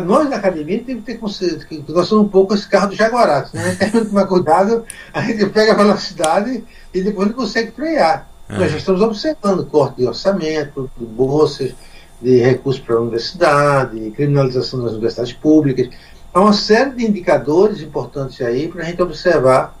[0.00, 2.96] nós da academia temos que ter consciência que nós somos um pouco esse carro do
[2.96, 3.76] Jaguará, né?
[3.78, 8.28] Temos que tomar cuidado, a gente pega a velocidade e depois não consegue frear.
[8.48, 8.58] É.
[8.58, 11.74] Nós já estamos observando corte de orçamento, de bolsas,
[12.20, 15.88] de recursos para a universidade, criminalização das universidades públicas.
[16.32, 19.76] Há uma série de indicadores importantes aí para a gente observar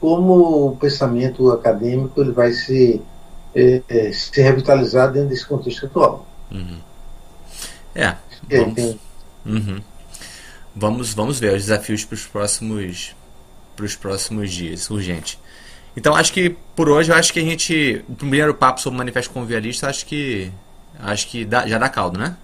[0.00, 3.00] como o pensamento acadêmico ele vai se,
[3.54, 6.26] é, é, se revitalizar dentro desse contexto atual.
[6.50, 6.78] Uhum.
[7.94, 8.14] É,
[8.50, 9.00] vamos, tem,
[9.46, 9.80] Uhum.
[10.74, 13.16] Vamos, vamos ver os desafios para os próximos,
[13.80, 15.38] os próximos dias, urgente.
[15.96, 18.98] Então acho que por hoje eu acho que a gente o primeiro papo sobre o
[18.98, 20.52] manifesto conviarista acho que
[21.00, 22.36] acho que dá, já dá caldo, né?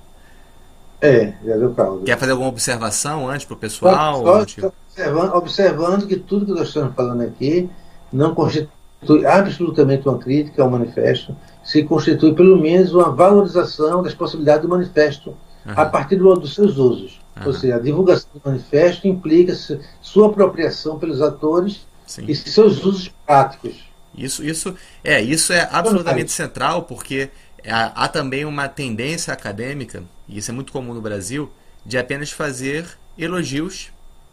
[1.00, 2.04] É, já deu caldo.
[2.04, 4.22] Quer fazer alguma observação antes para o pessoal?
[4.22, 4.72] Só, só tipo...
[4.88, 7.68] observando, observando que tudo que nós estamos falando aqui
[8.12, 14.62] não constitui absolutamente uma crítica ao manifesto, se constitui pelo menos uma valorização das possibilidades
[14.62, 15.30] do manifesto
[15.66, 15.72] uhum.
[15.74, 17.20] a partir do, dos seus usos.
[17.36, 17.46] Uhum.
[17.46, 19.54] Ou seja, a divulgação do manifesto implica
[20.00, 22.26] sua apropriação pelos atores Sim.
[22.28, 23.90] e seus usos práticos.
[24.14, 27.30] Isso, isso é, isso é absolutamente central porque
[27.66, 31.52] há, também uma tendência acadêmica, e isso é muito comum no Brasil,
[31.84, 32.86] de apenas fazer
[33.18, 33.90] elogios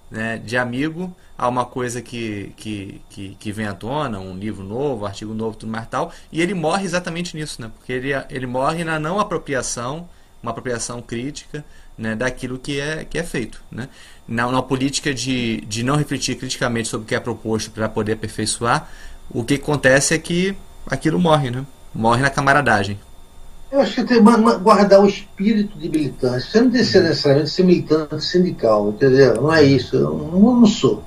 [0.10, 4.64] né, de amigo a uma coisa que, que, que, que, vem à tona, um livro
[4.64, 8.10] novo, um artigo novo, tudo mais tal, e ele morre exatamente nisso, né, porque ele,
[8.30, 10.08] ele morre na não apropriação
[10.42, 11.64] uma apropriação crítica
[11.98, 13.62] né, daquilo que é, que é feito.
[13.70, 13.90] Né?
[14.28, 18.14] Na, na política de, de não refletir criticamente sobre o que é proposto para poder
[18.14, 18.90] aperfeiçoar,
[19.30, 20.56] o que acontece é que
[20.88, 21.66] aquilo morre, né?
[21.94, 23.00] morre na camaradagem.
[23.72, 26.50] Eu acho que tem que guardar o espírito de militância.
[26.50, 29.36] Você não tem que ser necessariamente ser militante sindical, entendeu?
[29.36, 29.96] Não é isso.
[29.96, 31.04] Eu não, sou.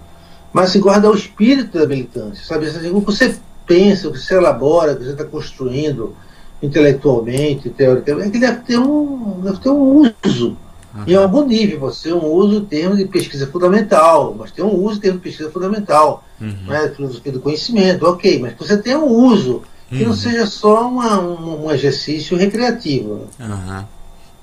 [0.52, 2.66] Mas se assim, guardar o espírito da militância, sabe?
[2.66, 3.34] Assim, o que você
[3.66, 6.14] pensa, o que você elabora, o que você está construindo,
[6.62, 10.56] intelectualmente, teoricamente, é que deve ter um, deve ter um uso.
[10.94, 11.04] Uhum.
[11.06, 14.98] Em algum nível, você um uso em termos de pesquisa fundamental, mas tem um uso
[14.98, 16.66] em termos de pesquisa fundamental, uhum.
[16.66, 19.62] né, filosofia do conhecimento, ok, mas você tenha um uso,
[19.92, 20.08] que uhum.
[20.08, 23.28] não seja só uma, um, um, exercício recreativo.
[23.38, 23.84] Uhum.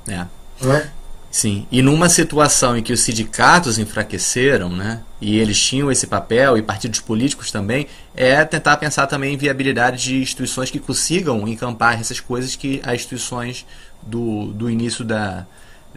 [0.07, 0.27] É.
[0.61, 0.89] Não é?
[1.31, 6.57] Sim, e numa situação em que os sindicatos enfraqueceram, né, e eles tinham esse papel,
[6.57, 11.99] e partidos políticos também, é tentar pensar também em viabilidade de instituições que consigam encampar
[11.99, 13.63] essas coisas que as instituições
[14.01, 15.45] do, do início da,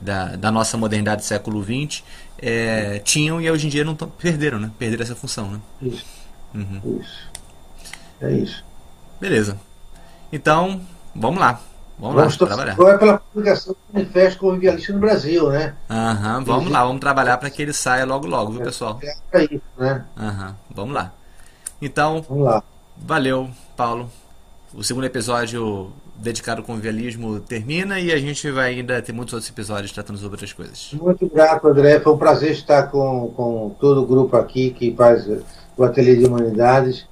[0.00, 2.03] da, da nossa modernidade do século XX
[2.38, 4.70] é, tinham e hoje em dia não tão, perderam, né?
[4.78, 5.61] Perderam essa função, né?
[5.80, 6.05] Isso.
[6.55, 7.00] Uhum.
[7.00, 7.30] Isso.
[8.20, 8.64] É isso.
[9.22, 9.56] Beleza.
[10.32, 10.80] Então,
[11.14, 11.60] vamos lá.
[11.96, 12.72] Vamos, vamos lá, trabalhar.
[12.72, 15.76] Agora é pela publicação do Manifesto Convivialista no Brasil, né?
[15.88, 18.98] Aham, vamos lá, vamos trabalhar para que ele saia logo logo, viu, pessoal?
[19.00, 20.04] É para isso, né?
[20.18, 21.12] Aham, vamos lá.
[21.80, 22.64] Então, vamos lá.
[22.96, 24.10] valeu, Paulo.
[24.74, 29.48] O segundo episódio dedicado ao convivialismo termina e a gente vai ainda ter muitos outros
[29.52, 30.90] episódios tratando sobre outras coisas.
[30.94, 32.00] Muito grato, André.
[32.00, 35.28] Foi um prazer estar com, com todo o grupo aqui que faz
[35.76, 37.06] o Ateliê de Humanidades.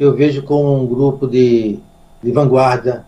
[0.00, 1.78] Eu vejo como um grupo de,
[2.20, 3.06] de vanguarda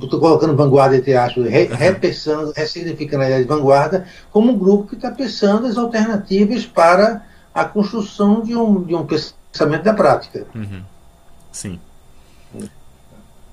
[0.00, 4.88] estou colocando vanguarda entre aspas, re, repensando, ressignificando a ideia de vanguarda, como um grupo
[4.88, 10.46] que está pensando as alternativas para a construção de um, de um pensamento da prática.
[10.54, 10.82] Uhum.
[11.50, 11.80] Sim.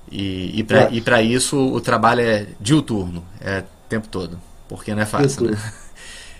[0.08, 0.60] E,
[0.92, 5.50] e para isso o trabalho é diuturno, é o tempo todo, porque não é fácil.
[5.50, 5.56] Né?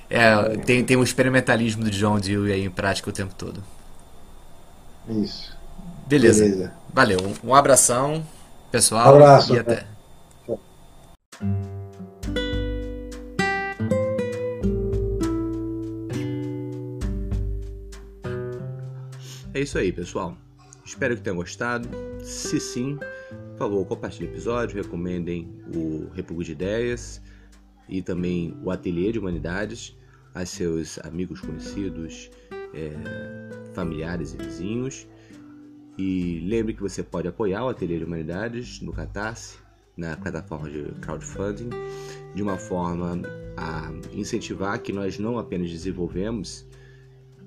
[0.09, 3.61] É, tem, tem um experimentalismo do John Dewey aí em prática o tempo todo.
[5.09, 5.56] Isso.
[6.07, 6.45] Beleza.
[6.45, 6.73] Beleza.
[6.93, 7.19] Valeu.
[7.43, 8.25] Um abração
[8.71, 9.07] pessoal.
[9.07, 9.55] Um abraço.
[9.55, 9.87] E até.
[19.53, 20.37] É isso aí, pessoal.
[20.85, 21.89] Espero que tenham gostado.
[22.23, 22.99] Se sim,
[23.53, 27.21] por favor, compartilhem o episódio, recomendem o Repúblico de Ideias
[27.89, 29.97] e também o Ateliê de Humanidades
[30.35, 32.31] a seus amigos conhecidos,
[32.75, 32.93] é,
[33.75, 35.09] familiares e vizinhos.
[35.99, 39.59] E lembre que você pode apoiar o Ateliê de Humanidades no Catarse,
[39.97, 41.71] na plataforma de crowdfunding,
[42.35, 43.23] de uma forma
[43.57, 46.67] a incentivar que nós não apenas desenvolvemos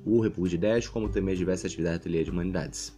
[0.03, 2.97] o República de Ideias, como também as diversas atividades do Ateliê de Humanidades.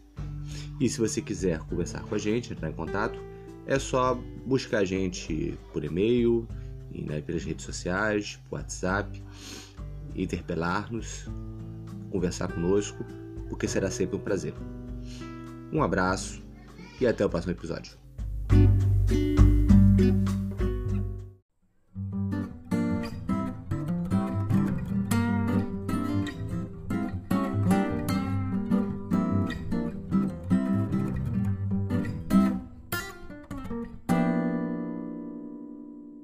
[0.80, 3.20] E se você quiser conversar com a gente, entrar em contato,
[3.66, 6.48] é só buscar a gente por e-mail,
[6.92, 9.22] né, pelas redes sociais, por WhatsApp,
[10.16, 11.30] interpelar-nos,
[12.10, 13.06] conversar conosco,
[13.50, 14.54] porque será sempre um prazer.
[15.72, 16.42] Um abraço
[17.00, 17.98] e até o próximo episódio.